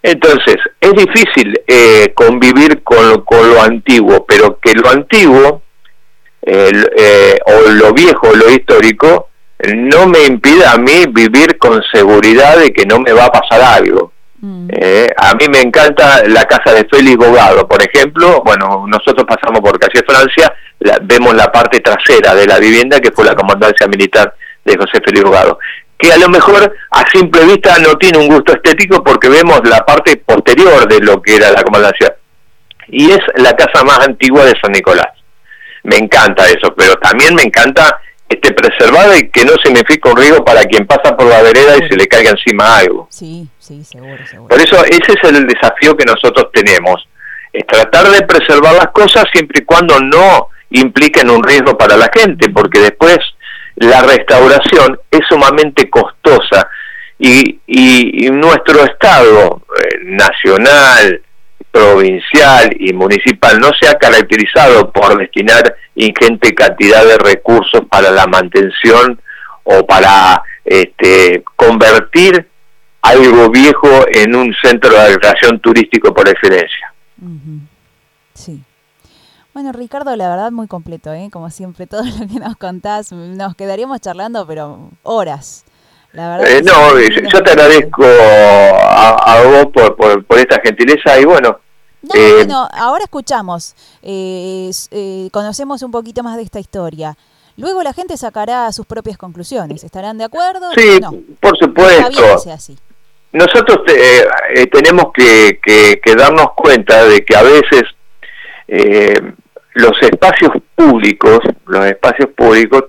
Entonces, 0.02 0.56
es 0.80 0.92
difícil 0.92 1.60
eh, 1.66 2.14
convivir 2.14 2.82
con, 2.82 3.20
con, 3.26 3.50
lo 3.50 3.60
antiguo, 3.60 4.24
pero 4.26 4.58
que 4.58 4.72
lo 4.72 4.88
antiguo, 4.88 5.60
eh, 6.42 7.38
o 7.46 7.70
lo 7.70 7.92
viejo, 7.92 8.28
o 8.28 8.34
lo 8.34 8.50
histórico, 8.50 9.28
no 9.74 10.06
me 10.06 10.24
impida 10.24 10.72
a 10.72 10.78
mí 10.78 11.04
vivir 11.10 11.56
con 11.58 11.82
seguridad 11.92 12.58
de 12.58 12.72
que 12.72 12.84
no 12.84 12.98
me 12.98 13.12
va 13.12 13.26
a 13.26 13.32
pasar 13.32 13.60
algo. 13.60 14.12
Mm. 14.40 14.68
Eh, 14.72 15.08
a 15.16 15.34
mí 15.34 15.46
me 15.52 15.60
encanta 15.60 16.22
la 16.26 16.44
casa 16.44 16.74
de 16.74 16.84
Félix 16.90 17.16
Bogado, 17.16 17.68
por 17.68 17.80
ejemplo. 17.80 18.42
Bueno, 18.44 18.86
nosotros 18.88 19.24
pasamos 19.26 19.60
por 19.60 19.78
calle 19.78 20.04
Francia, 20.04 20.52
vemos 21.02 21.34
la 21.34 21.50
parte 21.52 21.78
trasera 21.78 22.34
de 22.34 22.46
la 22.46 22.58
vivienda 22.58 22.98
que 22.98 23.12
fue 23.12 23.24
la 23.24 23.36
comandancia 23.36 23.86
militar 23.86 24.34
de 24.64 24.76
José 24.76 25.00
Félix 25.04 25.22
Bogado 25.22 25.58
que 26.02 26.12
a 26.12 26.18
lo 26.18 26.28
mejor 26.28 26.74
a 26.90 27.10
simple 27.12 27.44
vista 27.44 27.78
no 27.78 27.96
tiene 27.96 28.18
un 28.18 28.26
gusto 28.26 28.52
estético 28.52 29.04
porque 29.04 29.28
vemos 29.28 29.60
la 29.64 29.86
parte 29.86 30.16
posterior 30.16 30.88
de 30.88 30.98
lo 30.98 31.22
que 31.22 31.36
era 31.36 31.52
la 31.52 31.62
comandancia. 31.62 32.16
Y 32.88 33.12
es 33.12 33.20
la 33.36 33.54
casa 33.54 33.84
más 33.84 34.00
antigua 34.00 34.44
de 34.44 34.54
San 34.60 34.72
Nicolás. 34.72 35.06
Me 35.84 35.96
encanta 35.96 36.46
eso, 36.48 36.74
pero 36.76 36.94
también 36.96 37.34
me 37.34 37.42
encanta 37.42 38.00
este 38.28 38.52
preservado 38.52 39.16
y 39.16 39.28
que 39.28 39.44
no 39.44 39.52
significa 39.62 40.10
un 40.10 40.16
riesgo 40.16 40.44
para 40.44 40.64
quien 40.64 40.86
pasa 40.86 41.16
por 41.16 41.26
la 41.26 41.42
vereda 41.42 41.76
y 41.76 41.88
se 41.88 41.96
le 41.96 42.06
caiga 42.06 42.30
encima 42.30 42.78
algo. 42.78 43.08
Sí, 43.10 43.46
sí, 43.58 43.84
seguro, 43.84 44.26
seguro. 44.26 44.48
Por 44.48 44.60
eso 44.60 44.84
ese 44.84 45.12
es 45.12 45.28
el 45.28 45.46
desafío 45.46 45.96
que 45.96 46.04
nosotros 46.04 46.50
tenemos, 46.52 47.06
es 47.52 47.66
tratar 47.66 48.08
de 48.10 48.22
preservar 48.22 48.74
las 48.74 48.88
cosas 48.88 49.24
siempre 49.32 49.60
y 49.60 49.64
cuando 49.64 49.98
no 50.00 50.48
impliquen 50.70 51.30
un 51.30 51.42
riesgo 51.42 51.76
para 51.76 51.96
la 51.96 52.10
gente, 52.14 52.48
porque 52.48 52.80
después 52.80 53.18
la 53.76 54.02
restauración 54.02 54.98
es 55.10 55.20
sumamente 55.28 55.88
costosa 55.90 56.68
y, 57.18 57.60
y, 57.66 58.30
nuestro 58.30 58.84
Estado 58.84 59.62
eh, 59.76 59.98
nacional, 60.02 61.22
provincial 61.72 62.70
y 62.78 62.92
municipal 62.92 63.58
no 63.58 63.70
se 63.80 63.88
ha 63.88 63.94
caracterizado 63.94 64.92
por 64.92 65.18
destinar 65.18 65.74
ingente 65.96 66.54
cantidad 66.54 67.04
de 67.04 67.16
recursos 67.18 67.82
para 67.90 68.10
la 68.10 68.26
mantención 68.26 69.20
o 69.64 69.84
para 69.86 70.42
este, 70.64 71.42
convertir 71.56 72.46
algo 73.00 73.50
viejo 73.50 73.88
en 74.12 74.36
un 74.36 74.54
centro 74.62 74.90
de 74.90 75.14
recreación 75.14 75.58
turístico 75.60 76.14
por 76.14 76.28
excelencia. 76.28 76.92
Sí. 78.34 78.62
Bueno, 79.54 79.72
Ricardo, 79.72 80.14
la 80.16 80.28
verdad 80.28 80.50
muy 80.50 80.66
completo, 80.66 81.12
¿eh? 81.12 81.28
como 81.32 81.50
siempre, 81.50 81.86
todo 81.88 82.04
lo 82.04 82.26
que 82.26 82.38
nos 82.38 82.56
contás, 82.56 83.12
nos 83.12 83.54
quedaríamos 83.56 84.00
charlando, 84.00 84.46
pero 84.46 84.90
horas. 85.02 85.64
La 86.12 86.36
verdad 86.36 86.50
eh, 86.50 86.62
no, 86.62 86.98
yo, 87.00 87.42
te 87.42 87.50
agradezco 87.50 88.04
a, 88.04 89.42
vos 89.44 89.66
por, 89.72 90.26
por, 90.26 90.38
esta 90.38 90.60
gentileza 90.60 91.18
y 91.18 91.24
bueno. 91.24 91.58
No, 92.02 92.14
eh, 92.14 92.32
bueno, 92.34 92.68
ahora 92.72 93.04
escuchamos, 93.04 93.74
eh, 94.02 94.70
conocemos 95.30 95.82
un 95.82 95.90
poquito 95.90 96.22
más 96.22 96.36
de 96.36 96.42
esta 96.42 96.60
historia. 96.60 97.16
Luego 97.56 97.82
la 97.82 97.92
gente 97.92 98.16
sacará 98.16 98.70
sus 98.72 98.86
propias 98.86 99.16
conclusiones. 99.16 99.84
¿Estarán 99.84 100.18
de 100.18 100.24
acuerdo? 100.24 100.72
Sí, 100.74 101.00
por 101.40 101.56
supuesto. 101.58 102.50
Así. 102.52 102.76
Nosotros 103.32 103.78
tenemos 104.70 105.06
que, 105.14 105.60
que, 105.62 106.14
darnos 106.14 106.52
cuenta 106.54 107.04
de 107.04 107.24
que 107.24 107.36
a 107.36 107.42
veces 107.42 107.84
eh, 108.68 109.14
los 109.74 109.92
espacios 110.02 110.50
públicos, 110.74 111.40
los 111.66 111.86
espacios 111.86 112.30
públicos, 112.36 112.84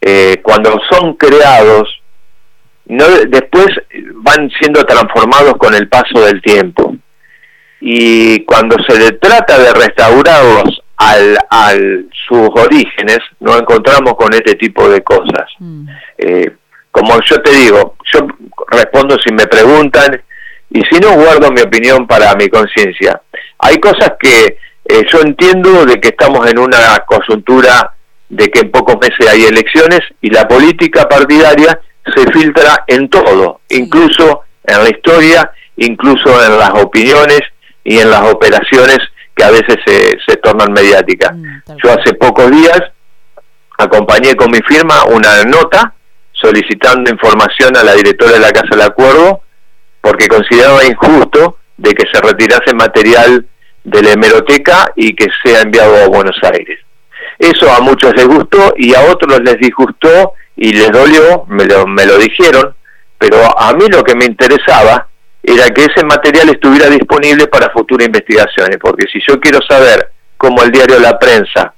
eh, 0.00 0.40
cuando 0.42 0.78
son 0.90 1.14
creados, 1.14 1.88
no, 2.86 3.04
después 3.28 3.66
van 4.14 4.50
siendo 4.58 4.84
transformados 4.84 5.54
con 5.58 5.74
el 5.74 5.88
paso 5.88 6.20
del 6.24 6.40
tiempo. 6.40 6.96
Y 7.80 8.44
cuando 8.44 8.76
se 8.88 8.98
le 8.98 9.12
trata 9.12 9.58
de 9.58 9.72
restaurarlos 9.72 10.82
al, 10.96 11.38
al 11.50 12.08
sus 12.26 12.48
orígenes, 12.54 13.18
nos 13.40 13.60
encontramos 13.60 14.14
con 14.14 14.32
este 14.32 14.54
tipo 14.54 14.88
de 14.88 15.02
cosas. 15.02 15.50
Mm. 15.58 15.88
Eh, 16.18 16.50
como 16.90 17.20
yo 17.20 17.42
te 17.42 17.50
digo, 17.50 17.96
yo 18.12 18.26
respondo 18.70 19.16
si 19.18 19.32
me 19.34 19.46
preguntan 19.46 20.22
y 20.70 20.80
si 20.90 20.98
no 20.98 21.12
guardo 21.12 21.50
mi 21.50 21.60
opinión 21.60 22.06
para 22.06 22.34
mi 22.34 22.48
conciencia. 22.48 23.20
Hay 23.58 23.76
cosas 23.78 24.12
que 24.18 24.58
eh, 24.84 25.04
yo 25.12 25.20
entiendo 25.20 25.84
de 25.84 26.00
que 26.00 26.08
estamos 26.08 26.48
en 26.48 26.58
una 26.58 27.04
coyuntura 27.06 27.92
de 28.28 28.48
que 28.48 28.60
en 28.60 28.70
pocos 28.70 28.96
meses 29.00 29.28
hay 29.30 29.44
elecciones 29.44 30.00
y 30.20 30.30
la 30.30 30.48
política 30.48 31.08
partidaria 31.08 31.78
se 32.14 32.30
filtra 32.32 32.84
en 32.86 33.08
todo, 33.08 33.60
incluso 33.68 34.42
en 34.64 34.84
la 34.84 34.90
historia, 34.90 35.50
incluso 35.76 36.44
en 36.44 36.58
las 36.58 36.70
opiniones 36.82 37.40
y 37.84 37.98
en 37.98 38.10
las 38.10 38.22
operaciones 38.22 38.98
que 39.34 39.44
a 39.44 39.50
veces 39.50 39.76
se, 39.84 40.16
se 40.26 40.36
tornan 40.36 40.72
mediáticas. 40.72 41.36
Mm, 41.36 41.76
yo 41.82 41.92
hace 41.92 42.14
pocos 42.14 42.50
días 42.50 42.80
acompañé 43.78 44.34
con 44.34 44.50
mi 44.50 44.58
firma 44.66 45.04
una 45.04 45.44
nota 45.44 45.94
solicitando 46.32 47.10
información 47.10 47.76
a 47.76 47.82
la 47.82 47.94
directora 47.94 48.32
de 48.32 48.40
la 48.40 48.52
Casa 48.52 48.68
del 48.70 48.82
Acuerdo 48.82 49.42
porque 50.00 50.28
consideraba 50.28 50.84
injusto 50.84 51.58
de 51.76 51.94
que 51.94 52.04
se 52.10 52.20
retirase 52.20 52.74
material 52.74 53.46
de 53.84 54.02
la 54.02 54.12
hemeroteca 54.12 54.92
y 54.96 55.14
que 55.14 55.26
sea 55.44 55.62
enviado 55.62 55.96
a 55.96 56.08
Buenos 56.08 56.36
Aires. 56.42 56.80
Eso 57.38 57.70
a 57.70 57.80
muchos 57.80 58.14
les 58.16 58.26
gustó 58.26 58.74
y 58.76 58.94
a 58.94 59.02
otros 59.02 59.40
les 59.42 59.58
disgustó 59.58 60.34
y 60.56 60.72
les 60.72 60.90
dolió, 60.90 61.44
me 61.48 61.64
lo, 61.64 61.86
me 61.86 62.06
lo 62.06 62.18
dijeron, 62.18 62.74
pero 63.18 63.36
a 63.58 63.72
mí 63.74 63.86
lo 63.88 64.02
que 64.02 64.14
me 64.14 64.24
interesaba 64.24 65.08
era 65.42 65.68
que 65.70 65.84
ese 65.84 66.04
material 66.04 66.48
estuviera 66.48 66.88
disponible 66.88 67.46
para 67.46 67.70
futuras 67.70 68.06
investigaciones, 68.06 68.78
porque 68.80 69.06
si 69.12 69.20
yo 69.26 69.38
quiero 69.38 69.60
saber 69.68 70.10
cómo 70.36 70.62
el 70.62 70.72
diario 70.72 70.98
La 70.98 71.18
Prensa, 71.18 71.74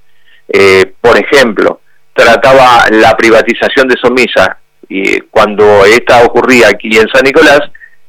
eh, 0.47 0.93
por 0.99 1.17
ejemplo, 1.17 1.81
trataba 2.13 2.85
la 2.89 3.15
privatización 3.15 3.87
de 3.87 3.97
Somisa 3.97 4.57
y 4.87 5.19
cuando 5.21 5.85
esta 5.85 6.23
ocurría 6.23 6.69
aquí 6.69 6.97
en 6.97 7.07
San 7.09 7.23
Nicolás, 7.23 7.61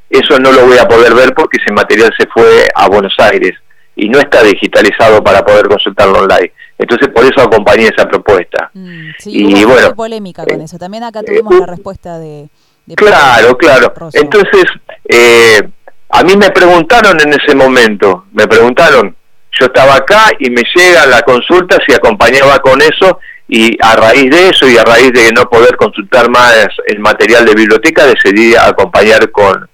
eso 0.08 0.38
no 0.38 0.50
lo 0.50 0.66
voy 0.66 0.78
a 0.78 0.88
poder 0.88 1.14
ver 1.14 1.34
porque 1.34 1.58
ese 1.62 1.72
material 1.72 2.12
se 2.18 2.26
fue 2.28 2.66
a 2.74 2.88
Buenos 2.88 3.14
Aires 3.18 3.52
y 3.94 4.08
no 4.08 4.18
está 4.18 4.42
digitalizado 4.42 5.22
para 5.22 5.44
poder 5.44 5.68
consultarlo 5.68 6.20
online. 6.20 6.52
Entonces 6.80 7.08
por 7.08 7.22
eso 7.24 7.42
acompañé 7.42 7.88
esa 7.88 8.08
propuesta. 8.08 8.70
Mm, 8.72 9.10
sí, 9.18 9.30
y 9.34 9.64
hubo 9.66 9.74
bueno, 9.74 9.94
polémica 9.94 10.44
con 10.46 10.62
eh, 10.62 10.64
eso. 10.64 10.78
También 10.78 11.04
acá 11.04 11.22
tuvimos 11.22 11.60
la 11.60 11.66
respuesta 11.66 12.18
de... 12.18 12.48
claro, 12.96 13.56
claro. 13.58 13.92
Entonces, 14.14 14.64
eh, 15.06 15.60
a 16.08 16.24
mí 16.24 16.36
me 16.36 16.50
preguntaron 16.50 17.20
en 17.20 17.34
ese 17.34 17.54
momento, 17.54 18.24
me 18.32 18.46
preguntaron, 18.46 19.14
yo 19.60 19.66
estaba 19.66 19.96
acá 19.96 20.30
y 20.38 20.48
me 20.48 20.62
llega 20.74 21.04
la 21.04 21.20
consulta 21.20 21.76
si 21.86 21.92
acompañaba 21.92 22.60
con 22.60 22.80
eso 22.80 23.18
y 23.46 23.76
a 23.82 23.96
raíz 23.96 24.30
de 24.30 24.48
eso 24.48 24.66
y 24.66 24.78
a 24.78 24.82
raíz 24.82 25.12
de 25.12 25.32
no 25.32 25.50
poder 25.50 25.76
consultar 25.76 26.30
más 26.30 26.66
el 26.86 27.00
material 27.00 27.44
de 27.44 27.54
biblioteca 27.54 28.06
decidí 28.06 28.54
acompañar 28.54 29.30
con, 29.30 29.68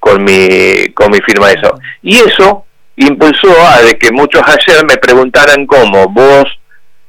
con 0.00 0.24
mi 0.24 0.92
con 0.92 1.12
mi 1.12 1.18
firma 1.20 1.52
eso. 1.52 1.78
Y 2.02 2.16
eso 2.16 2.64
impulsó 2.98 3.54
a 3.66 3.82
de 3.82 3.98
que 3.98 4.10
muchos 4.12 4.42
ayer 4.42 4.84
me 4.86 4.96
preguntaran 4.96 5.66
cómo 5.66 6.08
vos 6.08 6.44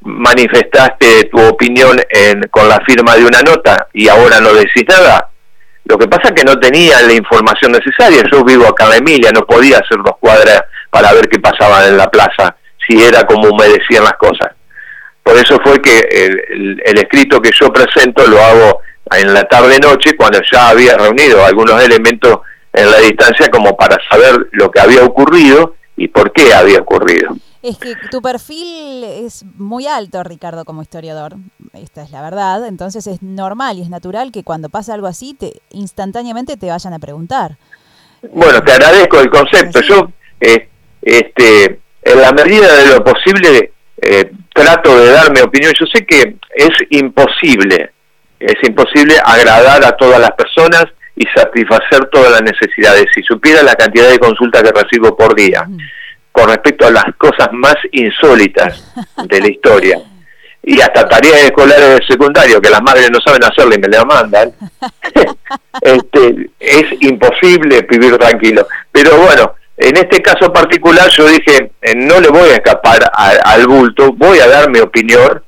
manifestaste 0.02 1.26
tu 1.26 1.40
opinión 1.42 2.00
en, 2.10 2.42
con 2.50 2.70
la 2.70 2.80
firma 2.88 3.16
de 3.16 3.26
una 3.26 3.42
nota 3.42 3.88
y 3.94 4.08
ahora 4.08 4.40
no 4.40 4.54
decís 4.54 4.86
nada. 4.88 5.30
Lo 5.86 5.98
que 5.98 6.08
pasa 6.08 6.30
es 6.30 6.34
que 6.34 6.44
no 6.44 6.60
tenía 6.60 7.02
la 7.02 7.14
información 7.14 7.72
necesaria. 7.72 8.24
Yo 8.32 8.44
vivo 8.44 8.68
acá 8.68 8.86
en 8.88 9.02
Emilia, 9.02 9.32
no 9.32 9.42
podía 9.46 9.78
hacer 9.78 9.98
dos 10.04 10.18
cuadras 10.20 10.62
para 10.92 11.12
ver 11.14 11.28
qué 11.28 11.40
pasaba 11.40 11.88
en 11.88 11.98
la 11.98 12.10
plaza, 12.10 12.56
si 12.88 13.02
era 13.04 13.24
como 13.24 13.56
me 13.58 13.68
decían 13.68 14.04
las 14.04 14.14
cosas. 14.14 14.52
Por 15.24 15.36
eso 15.38 15.60
fue 15.64 15.82
que 15.82 16.00
el, 16.00 16.98
escrito 16.98 17.42
que 17.42 17.52
yo 17.60 17.72
presento 17.74 18.26
lo 18.28 18.40
hago 18.40 18.82
en 19.12 19.34
la 19.34 19.44
tarde-noche, 19.44 20.16
cuando 20.16 20.40
ya 20.52 20.70
había 20.70 20.96
reunido 20.96 21.44
algunos 21.44 21.84
elementos 21.84 22.40
en 22.72 22.92
la 22.92 22.98
distancia 23.00 23.50
como 23.50 23.76
para 23.76 23.98
saber 24.10 24.48
lo 24.52 24.70
que 24.70 24.80
había 24.80 25.04
ocurrido 25.04 25.76
y 26.00 26.08
por 26.08 26.32
qué 26.32 26.54
había 26.54 26.80
ocurrido. 26.80 27.36
Es 27.62 27.78
que 27.78 27.94
tu 28.10 28.22
perfil 28.22 29.04
es 29.04 29.44
muy 29.58 29.86
alto, 29.86 30.24
Ricardo, 30.24 30.64
como 30.64 30.82
historiador. 30.82 31.36
Esta 31.74 32.04
es 32.04 32.12
la 32.12 32.22
verdad. 32.22 32.66
Entonces 32.66 33.06
es 33.06 33.22
normal 33.22 33.78
y 33.78 33.82
es 33.82 33.90
natural 33.90 34.32
que 34.32 34.46
cuando 34.46 34.70
pasa 34.70 34.94
algo 34.94 35.08
así, 35.08 35.34
te 35.34 35.62
instantáneamente 35.72 36.56
te 36.56 36.70
vayan 36.70 36.94
a 36.94 37.00
preguntar. 37.00 37.58
Bueno, 38.32 38.62
te 38.62 38.72
agradezco 38.72 39.20
el 39.20 39.30
concepto. 39.30 39.82
Yo, 39.82 40.10
eh, 40.40 40.70
este, 41.02 41.82
en 42.04 42.22
la 42.22 42.32
medida 42.32 42.74
de 42.78 42.94
lo 42.94 43.04
posible, 43.04 43.74
eh, 44.02 44.32
trato 44.54 44.98
de 44.98 45.12
dar 45.12 45.34
mi 45.34 45.42
opinión. 45.42 45.74
Yo 45.78 45.86
sé 45.94 46.06
que 46.06 46.38
es 46.56 46.72
imposible, 46.92 47.92
es 48.40 48.56
imposible 48.64 49.16
agradar 49.26 49.84
a 49.84 49.98
todas 49.98 50.22
las 50.22 50.32
personas 50.32 50.86
y 51.20 51.26
satisfacer 51.36 52.06
todas 52.12 52.32
las 52.32 52.42
necesidades. 52.42 53.06
Si 53.14 53.22
supiera 53.24 53.62
la 53.62 53.76
cantidad 53.76 54.10
de 54.10 54.18
consultas 54.18 54.64
que 54.64 54.72
recibo 54.72 55.16
por 55.18 55.36
día 55.36 55.68
con 56.32 56.48
respecto 56.48 56.88
a 56.88 56.92
las 56.92 57.06
cosas 57.18 57.50
más 57.52 57.76
insólitas 57.92 58.94
de 59.26 59.42
la 59.42 59.50
historia 59.50 60.00
y 60.64 60.80
hasta 60.80 61.10
tareas 61.10 61.44
escolares 61.44 62.00
de 62.00 62.06
secundario 62.08 62.62
que 62.62 62.70
las 62.70 62.82
madres 62.82 63.12
no 63.12 63.20
saben 63.20 63.44
hacerle 63.44 63.76
y 63.76 63.80
me 63.80 63.88
la 63.90 64.06
mandan, 64.06 64.54
este, 65.82 66.50
es 66.58 66.86
imposible 67.02 67.86
vivir 67.90 68.18
tranquilo. 68.18 68.66
Pero 68.90 69.18
bueno, 69.18 69.56
en 69.76 69.98
este 69.98 70.22
caso 70.22 70.54
particular 70.54 71.10
yo 71.10 71.28
dije, 71.28 71.72
eh, 71.82 71.96
no 71.96 72.22
le 72.22 72.30
voy 72.30 72.50
a 72.50 72.56
escapar 72.56 73.12
al 73.14 73.68
bulto, 73.68 74.14
voy 74.14 74.40
a 74.40 74.48
dar 74.48 74.70
mi 74.70 74.80
opinión 74.80 75.42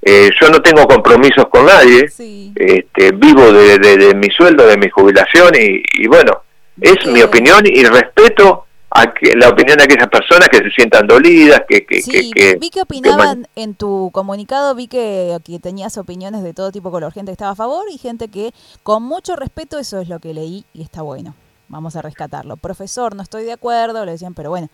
eh, 0.00 0.30
yo 0.40 0.48
no 0.50 0.60
tengo 0.62 0.86
compromisos 0.86 1.46
con 1.48 1.66
nadie, 1.66 2.04
este, 2.04 3.12
vivo 3.12 3.52
de, 3.52 4.14
mi 4.14 4.28
sueldo, 4.30 4.66
de 4.66 4.76
mi 4.76 4.88
jubilación 4.88 5.52
y, 5.54 6.06
bueno, 6.06 6.42
es 6.80 7.04
mi 7.06 7.22
opinión 7.22 7.62
y 7.66 7.84
respeto 7.84 8.66
a 8.90 9.12
que, 9.12 9.34
la 9.34 9.48
opinión 9.48 9.76
de 9.76 9.84
aquellas 9.84 10.08
personas 10.08 10.48
que 10.48 10.58
se 10.58 10.70
sientan 10.70 11.06
dolidas, 11.06 11.62
que... 11.68 11.84
que, 11.84 12.00
sí, 12.00 12.32
vi 12.58 12.70
que 12.70 12.82
opinaban 12.82 13.48
en 13.56 13.74
tu 13.74 14.10
comunicado, 14.12 14.74
vi 14.74 14.86
que, 14.86 15.36
que 15.44 15.58
tenías 15.58 15.98
opiniones 15.98 16.42
de 16.42 16.54
todo 16.54 16.70
tipo 16.70 16.90
color, 16.90 17.12
gente 17.12 17.30
que 17.30 17.34
estaba 17.34 17.52
a 17.52 17.56
favor 17.56 17.84
y 17.92 17.98
gente 17.98 18.28
que 18.28 18.52
con 18.84 19.02
mucho 19.02 19.34
respeto, 19.34 19.78
eso 19.78 20.00
es 20.00 20.08
lo 20.08 20.20
que 20.20 20.32
leí 20.32 20.64
y 20.72 20.82
está 20.82 21.02
bueno, 21.02 21.34
vamos 21.68 21.96
a 21.96 22.02
rescatarlo. 22.02 22.56
Profesor, 22.56 23.16
no 23.16 23.22
estoy 23.22 23.44
de 23.44 23.52
acuerdo, 23.52 24.04
le 24.04 24.12
decían, 24.12 24.34
pero 24.34 24.50
bueno. 24.50 24.68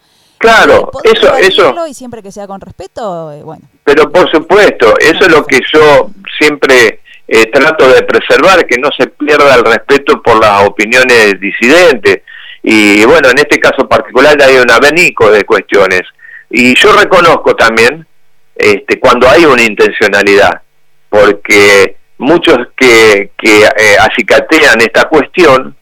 Claro, 0.45 0.91
eso, 1.03 1.37
eso... 1.37 1.87
Y 1.89 1.95
siempre 1.95 2.23
que 2.23 2.31
sea 2.31 2.47
con 2.47 2.61
respeto, 2.61 3.33
eh, 3.33 3.43
bueno. 3.43 3.63
Pero 3.85 4.11
por 4.11 4.31
supuesto, 4.31 4.95
eso 4.99 5.25
es 5.25 5.31
lo 5.31 5.45
que 5.47 5.61
yo 5.73 6.11
siempre... 6.39 7.01
Eh, 7.27 7.47
trato 7.47 7.89
de 7.89 8.03
preservar, 8.03 8.67
que 8.67 8.77
no 8.77 8.91
se 8.95 9.07
pierda 9.07 9.55
el 9.55 9.65
respeto 9.65 10.21
por 10.21 10.39
las 10.39 10.69
opiniones 10.69 11.41
disidentes. 11.41 12.21
Y 12.63 13.03
bueno, 13.07 13.31
en 13.31 13.39
este 13.39 13.59
caso 13.59 13.89
particular 13.89 14.37
hay 14.43 14.57
un 14.57 14.71
abanico 14.71 15.31
de 15.31 15.43
cuestiones. 15.45 16.03
Y 16.51 16.75
yo 16.79 16.93
reconozco 16.93 17.57
también 17.57 18.07
este, 18.55 19.01
cuando 19.01 19.29
hay 19.29 19.47
una 19.47 19.63
intencionalidad, 19.63 20.63
porque 21.09 21.97
muchos 22.19 22.59
que, 22.77 23.31
que 23.39 23.63
eh, 23.63 23.97
acicatean 23.99 24.81
esta 24.83 25.05
cuestión 25.09 25.75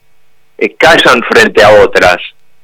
eh, 0.57 0.75
callan 0.75 1.21
frente 1.29 1.61
a 1.61 1.71
otras. 1.83 2.17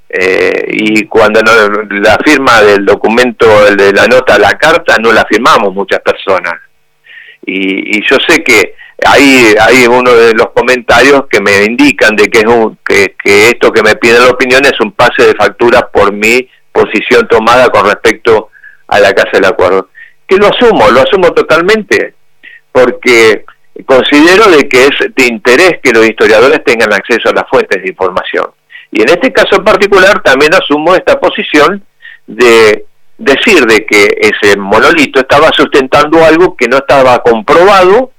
Eh, 0.09 0.65
y 0.71 1.05
cuando 1.05 1.39
la 1.41 2.17
firma 2.25 2.61
del 2.63 2.85
documento, 2.85 3.45
de 3.75 3.93
la 3.93 4.07
nota, 4.07 4.39
la 4.39 4.57
carta, 4.57 4.97
no 4.97 5.13
la 5.13 5.25
firmamos 5.25 5.73
muchas 5.73 5.99
personas. 5.99 6.55
y 7.45 8.01
yo 8.07 8.17
sé 8.27 8.43
que 8.43 8.75
hay, 9.05 9.53
hay 9.59 9.87
uno 9.87 10.13
de 10.13 10.33
los 10.33 10.49
comentarios 10.49 11.25
que 11.29 11.39
me 11.39 11.63
indican 11.63 12.15
de 12.15 12.27
que, 12.27 12.39
es 12.39 12.45
un, 12.45 12.77
que, 12.85 13.15
que 13.23 13.49
esto 13.49 13.71
que 13.71 13.81
me 13.81 13.95
piden 13.95 14.23
la 14.23 14.29
opinión 14.29 14.63
es 14.65 14.79
un 14.81 14.91
pase 14.91 15.25
de 15.25 15.35
factura 15.35 15.87
por 15.87 16.11
mi 16.11 16.49
posición 16.71 17.27
tomada 17.27 17.69
con 17.69 17.85
respecto 17.85 18.49
a 18.87 18.99
la 18.99 19.13
Casa 19.13 19.31
del 19.33 19.45
Acuerdo. 19.45 19.89
Que 20.27 20.37
lo 20.37 20.47
asumo, 20.47 20.89
lo 20.91 21.01
asumo 21.01 21.31
totalmente, 21.33 22.15
porque 22.71 23.45
considero 23.85 24.49
de 24.49 24.67
que 24.67 24.85
es 24.85 25.15
de 25.15 25.25
interés 25.25 25.79
que 25.81 25.91
los 25.91 26.07
historiadores 26.07 26.63
tengan 26.63 26.93
acceso 26.93 27.29
a 27.29 27.33
las 27.33 27.49
fuentes 27.49 27.81
de 27.81 27.89
información. 27.89 28.47
Y 28.91 29.01
en 29.01 29.09
este 29.09 29.31
caso 29.31 29.57
en 29.57 29.63
particular 29.63 30.21
también 30.23 30.53
asumo 30.53 30.95
esta 30.95 31.19
posición 31.19 31.83
de 32.25 32.85
decir 33.17 33.65
de 33.65 33.85
que 33.85 34.07
ese 34.19 34.57
monolito 34.57 35.19
estaba 35.19 35.49
sustentando 35.51 36.23
algo 36.23 36.55
que 36.55 36.67
no 36.67 36.77
estaba 36.77 37.19
comprobado 37.19 38.11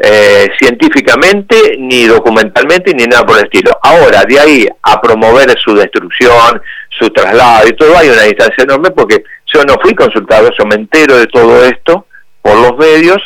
eh, 0.00 0.48
científicamente, 0.60 1.76
ni 1.78 2.06
documentalmente, 2.06 2.94
ni 2.94 3.04
nada 3.04 3.26
por 3.26 3.38
el 3.38 3.44
estilo. 3.44 3.76
Ahora, 3.82 4.22
de 4.26 4.38
ahí 4.38 4.68
a 4.82 5.00
promover 5.00 5.58
su 5.58 5.74
destrucción, 5.74 6.62
su 6.98 7.10
traslado 7.10 7.68
y 7.68 7.72
todo, 7.72 7.96
hay 7.96 8.08
una 8.08 8.22
distancia 8.22 8.64
enorme 8.64 8.90
porque 8.90 9.24
yo 9.52 9.64
no 9.64 9.74
fui 9.82 9.94
consultado, 9.94 10.50
yo 10.56 10.64
me 10.66 10.76
entero 10.76 11.16
de 11.16 11.26
todo 11.26 11.64
esto 11.64 12.06
por 12.42 12.56
los 12.56 12.76
medios 12.78 13.18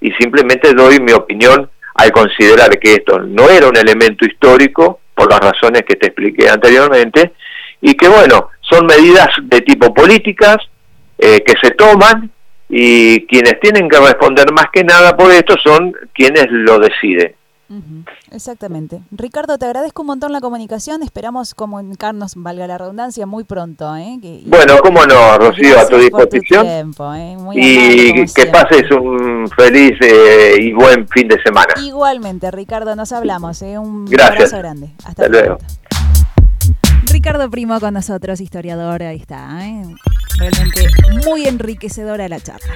y 0.00 0.12
simplemente 0.12 0.72
doy 0.72 1.00
mi 1.00 1.12
opinión 1.12 1.68
al 1.96 2.12
considerar 2.12 2.78
que 2.78 2.94
esto 2.94 3.18
no 3.18 3.48
era 3.50 3.68
un 3.68 3.76
elemento 3.76 4.24
histórico, 4.24 5.00
por 5.20 5.30
las 5.30 5.40
razones 5.40 5.82
que 5.86 5.96
te 5.96 6.06
expliqué 6.06 6.48
anteriormente, 6.48 7.32
y 7.82 7.92
que 7.92 8.08
bueno, 8.08 8.48
son 8.62 8.86
medidas 8.86 9.28
de 9.42 9.60
tipo 9.60 9.92
políticas 9.92 10.56
eh, 11.18 11.42
que 11.44 11.52
se 11.62 11.72
toman 11.72 12.30
y 12.70 13.26
quienes 13.26 13.60
tienen 13.60 13.86
que 13.86 13.98
responder 13.98 14.50
más 14.52 14.66
que 14.72 14.82
nada 14.82 15.14
por 15.14 15.30
esto 15.30 15.56
son 15.62 15.92
quienes 16.14 16.46
lo 16.48 16.78
deciden. 16.78 17.34
Exactamente. 18.30 19.00
Ricardo, 19.12 19.56
te 19.58 19.66
agradezco 19.66 20.02
un 20.02 20.08
montón 20.08 20.32
la 20.32 20.40
comunicación. 20.40 21.02
Esperamos 21.02 21.54
comunicarnos, 21.54 22.34
valga 22.36 22.66
la 22.66 22.78
redundancia, 22.78 23.26
muy 23.26 23.44
pronto. 23.44 23.96
¿eh? 23.96 24.18
bueno, 24.46 24.78
cómo 24.82 25.04
no, 25.06 25.38
Rocío, 25.38 25.78
a 25.78 25.86
tu 25.86 25.96
disposición. 25.96 26.66
¿eh? 26.66 27.36
y 27.54 28.24
que 28.26 28.46
pases 28.46 28.90
un 28.90 29.48
feliz 29.56 29.92
eh, 30.00 30.56
y 30.60 30.72
buen 30.72 31.06
fin 31.08 31.28
de 31.28 31.40
semana. 31.42 31.74
Igualmente, 31.82 32.50
Ricardo, 32.50 32.96
nos 32.96 33.12
hablamos. 33.12 33.62
¿eh? 33.62 33.78
Un 33.78 34.04
Gracias. 34.06 34.52
abrazo 34.52 34.58
grande. 34.58 34.90
Hasta, 35.04 35.28
luego. 35.28 35.58
Ricardo 37.12 37.50
Primo 37.50 37.80
con 37.80 37.94
nosotros, 37.94 38.40
historiador, 38.40 39.02
ahí 39.02 39.16
está. 39.16 39.66
¿eh? 39.66 39.82
Realmente 40.38 40.86
muy 41.26 41.46
enriquecedora 41.46 42.28
la 42.28 42.40
charla. 42.40 42.74